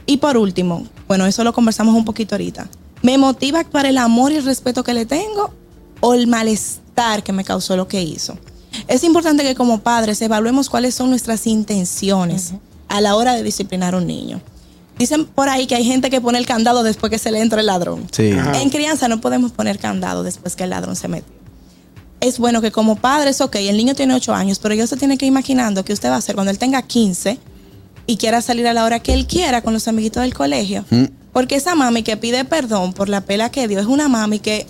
Y 0.06 0.18
por 0.18 0.38
último, 0.38 0.86
bueno, 1.08 1.26
eso 1.26 1.44
lo 1.44 1.54
conversamos 1.54 1.96
un 1.96 2.04
poquito 2.04 2.36
ahorita. 2.36 2.68
¿Me 3.02 3.18
motiva 3.18 3.60
a 3.60 3.62
actuar 3.62 3.86
el 3.86 3.98
amor 3.98 4.32
y 4.32 4.38
el 4.38 4.46
respeto 4.46 4.84
que 4.84 4.94
le 4.94 5.06
tengo 5.06 5.54
o 6.02 6.14
el 6.14 6.28
malestar 6.28 7.24
que 7.24 7.34
me 7.34 7.44
causó 7.44 7.78
lo 7.78 7.88
que 7.88 8.02
hizo? 8.02 8.38
Es 8.88 9.04
importante 9.04 9.44
que 9.44 9.56
como 9.56 9.80
padres 9.80 10.22
evaluemos 10.22 10.70
cuáles 10.70 10.96
son 10.96 11.10
nuestras 11.10 11.48
intenciones 11.48 12.54
a 12.90 13.00
la 13.02 13.16
hora 13.16 13.34
de 13.34 13.44
disciplinar 13.44 13.94
a 13.94 13.98
un 13.98 14.08
niño. 14.08 14.42
Dicen 14.98 15.26
por 15.26 15.50
ahí 15.50 15.68
que 15.68 15.76
hay 15.76 15.84
gente 15.84 16.10
que 16.10 16.22
pone 16.22 16.38
el 16.38 16.46
candado 16.46 16.84
después 16.84 17.10
que 17.10 17.18
se 17.18 17.32
le 17.32 17.42
entra 17.42 17.60
el 17.62 17.66
ladrón. 17.66 18.08
Sí. 18.12 18.32
En 18.62 18.70
crianza 18.70 19.08
no 19.08 19.22
podemos 19.22 19.52
poner 19.52 19.80
candado 19.80 20.24
después 20.24 20.56
que 20.56 20.64
el 20.64 20.70
ladrón 20.70 20.96
se 20.96 21.08
metió. 21.08 21.34
Es 22.20 22.40
bueno 22.40 22.62
que 22.62 22.72
como 22.72 22.96
padres, 22.96 23.42
ok, 23.42 23.56
el 23.56 23.76
niño 23.76 23.96
tiene 23.96 24.14
8 24.14 24.34
años, 24.34 24.60
pero 24.60 24.74
ya 24.76 24.88
se 24.88 24.96
tiene 24.96 25.18
que 25.18 25.26
ir 25.26 25.32
imaginando 25.32 25.84
qué 25.84 25.92
usted 25.92 26.10
va 26.10 26.16
a 26.16 26.20
hacer 26.20 26.36
cuando 26.36 26.52
él 26.52 26.58
tenga 26.58 26.82
15 26.82 27.38
y 28.06 28.18
quiera 28.18 28.42
salir 28.42 28.68
a 28.68 28.74
la 28.74 28.86
hora 28.86 29.00
que 29.00 29.14
él 29.14 29.28
quiera 29.28 29.62
con 29.62 29.74
los 29.74 29.88
amiguitos 29.88 30.24
del 30.24 30.34
colegio. 30.34 30.86
Porque 31.34 31.56
esa 31.56 31.76
mami 31.76 32.04
que 32.04 32.16
pide 32.16 32.46
perdón 32.46 32.94
por 32.94 33.10
la 33.10 33.22
pela 33.22 33.50
que 33.50 33.68
dio 33.68 33.80
es 33.80 33.88
una 33.88 34.08
mami 34.08 34.40
que 34.40 34.68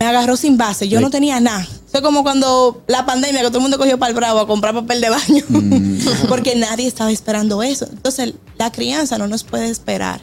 me 0.00 0.06
agarró 0.06 0.36
sin 0.36 0.56
base. 0.56 0.88
Yo 0.88 1.00
no 1.00 1.10
tenía 1.10 1.38
nada. 1.40 1.66
Eso 1.94 2.00
es 2.00 2.02
como 2.02 2.24
cuando 2.24 2.82
la 2.88 3.06
pandemia, 3.06 3.40
que 3.42 3.46
todo 3.46 3.58
el 3.58 3.62
mundo 3.62 3.78
cogió 3.78 3.96
para 4.00 4.10
el 4.10 4.16
bravo 4.16 4.40
a 4.40 4.48
comprar 4.48 4.74
papel 4.74 5.00
de 5.00 5.10
baño. 5.10 5.44
Porque 6.28 6.56
nadie 6.56 6.88
estaba 6.88 7.12
esperando 7.12 7.62
eso. 7.62 7.86
Entonces, 7.88 8.34
la 8.58 8.72
crianza 8.72 9.16
no 9.16 9.28
nos 9.28 9.44
puede 9.44 9.68
esperar 9.68 10.20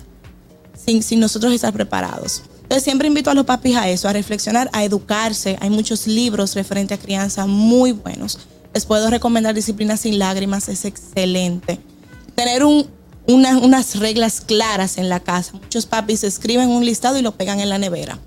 sin, 0.86 1.02
sin 1.02 1.22
nosotros 1.22 1.54
estar 1.54 1.72
preparados. 1.72 2.42
Entonces, 2.64 2.84
siempre 2.84 3.08
invito 3.08 3.30
a 3.32 3.34
los 3.36 3.46
papis 3.46 3.78
a 3.78 3.88
eso, 3.88 4.10
a 4.10 4.14
reflexionar, 4.14 4.70
a 4.74 4.84
educarse. 4.84 5.58
Hay 5.62 5.70
muchos 5.70 6.08
libros 6.08 6.56
referente 6.56 6.94
a 6.94 6.98
crianza 6.98 7.46
muy 7.46 7.94
buenos. 7.94 8.40
Les 8.74 8.86
puedo 8.86 9.10
recomendar 9.10 9.56
Disciplina 9.56 9.96
sin 9.96 10.20
lágrimas, 10.20 10.68
es 10.68 10.84
excelente. 10.84 11.80
Tener 12.36 12.66
un- 12.66 12.86
una- 13.28 13.58
unas 13.60 13.96
reglas 13.98 14.42
claras 14.42 14.98
en 14.98 15.08
la 15.08 15.22
casa. 15.22 15.54
Muchos 15.54 15.86
papis 15.86 16.26
escriben 16.26 16.68
un 16.68 16.84
listado 16.86 17.18
y 17.18 17.22
lo 17.22 17.32
pegan 17.32 17.62
en 17.62 17.70
la 17.70 17.78
nevera. 17.78 18.20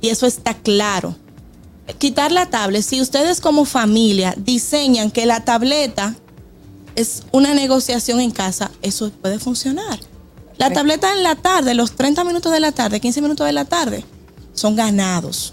Y 0.00 0.08
eso 0.08 0.24
está 0.26 0.54
claro. 0.54 1.14
Quitar 1.98 2.32
la 2.32 2.46
tablet. 2.46 2.82
Si 2.82 3.00
ustedes 3.00 3.40
como 3.40 3.64
familia 3.64 4.34
diseñan 4.36 5.10
que 5.10 5.26
la 5.26 5.44
tableta 5.44 6.14
es 6.94 7.22
una 7.32 7.54
negociación 7.54 8.20
en 8.20 8.30
casa, 8.30 8.70
eso 8.82 9.10
puede 9.10 9.38
funcionar. 9.38 10.00
La 10.58 10.72
tableta 10.72 11.12
en 11.12 11.22
la 11.22 11.36
tarde, 11.36 11.74
los 11.74 11.92
30 11.92 12.24
minutos 12.24 12.50
de 12.50 12.60
la 12.60 12.72
tarde, 12.72 12.98
15 12.98 13.20
minutos 13.20 13.46
de 13.46 13.52
la 13.52 13.66
tarde, 13.66 14.04
son 14.54 14.74
ganados. 14.74 15.52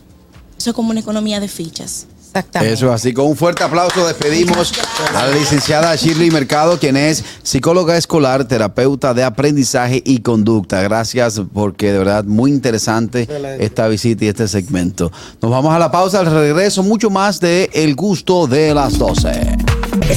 Eso 0.58 0.70
es 0.70 0.76
como 0.76 0.92
una 0.92 1.02
economía 1.02 1.42
de 1.42 1.50
fichas. 1.50 2.08
Exactamente. 2.34 2.74
Eso 2.74 2.88
es 2.88 2.94
así. 2.94 3.14
Con 3.14 3.28
un 3.28 3.36
fuerte 3.36 3.64
aplauso 3.64 4.08
despedimos 4.08 4.74
a 5.14 5.28
la 5.28 5.36
licenciada 5.36 5.96
Shirley 5.96 6.32
Mercado, 6.32 6.80
quien 6.80 6.98
es 6.98 7.24
psicóloga 7.44 7.96
escolar, 7.96 8.46
terapeuta 8.46 9.14
de 9.14 9.24
aprendizaje 9.24 10.02
y 10.04 10.20
conducta. 10.20 10.82
Gracias 10.82 11.40
porque 11.54 11.92
de 11.92 12.00
verdad 12.00 12.24
muy 12.24 12.50
interesante 12.50 13.28
esta 13.60 13.88
visita 13.88 14.26
y 14.26 14.30
este 14.30 14.48
segmento. 14.48 15.12
Nos 15.42 15.52
vamos 15.52 15.76
a 15.76 15.80
la 15.80 15.92
pausa, 15.92 16.22
al 16.22 16.26
regreso 16.26 16.82
mucho 16.82 17.12
más 17.12 17.40
de 17.40 17.70
El 17.72 17.96
gusto 17.96 18.48
de 18.48 18.74
las 18.74 18.98
12. 18.98 19.58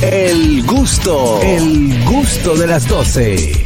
El 0.00 0.64
gusto, 0.64 1.40
el 1.42 2.02
gusto 2.05 2.57
de 2.57 2.66
las 2.66 2.88
12. 2.88 3.64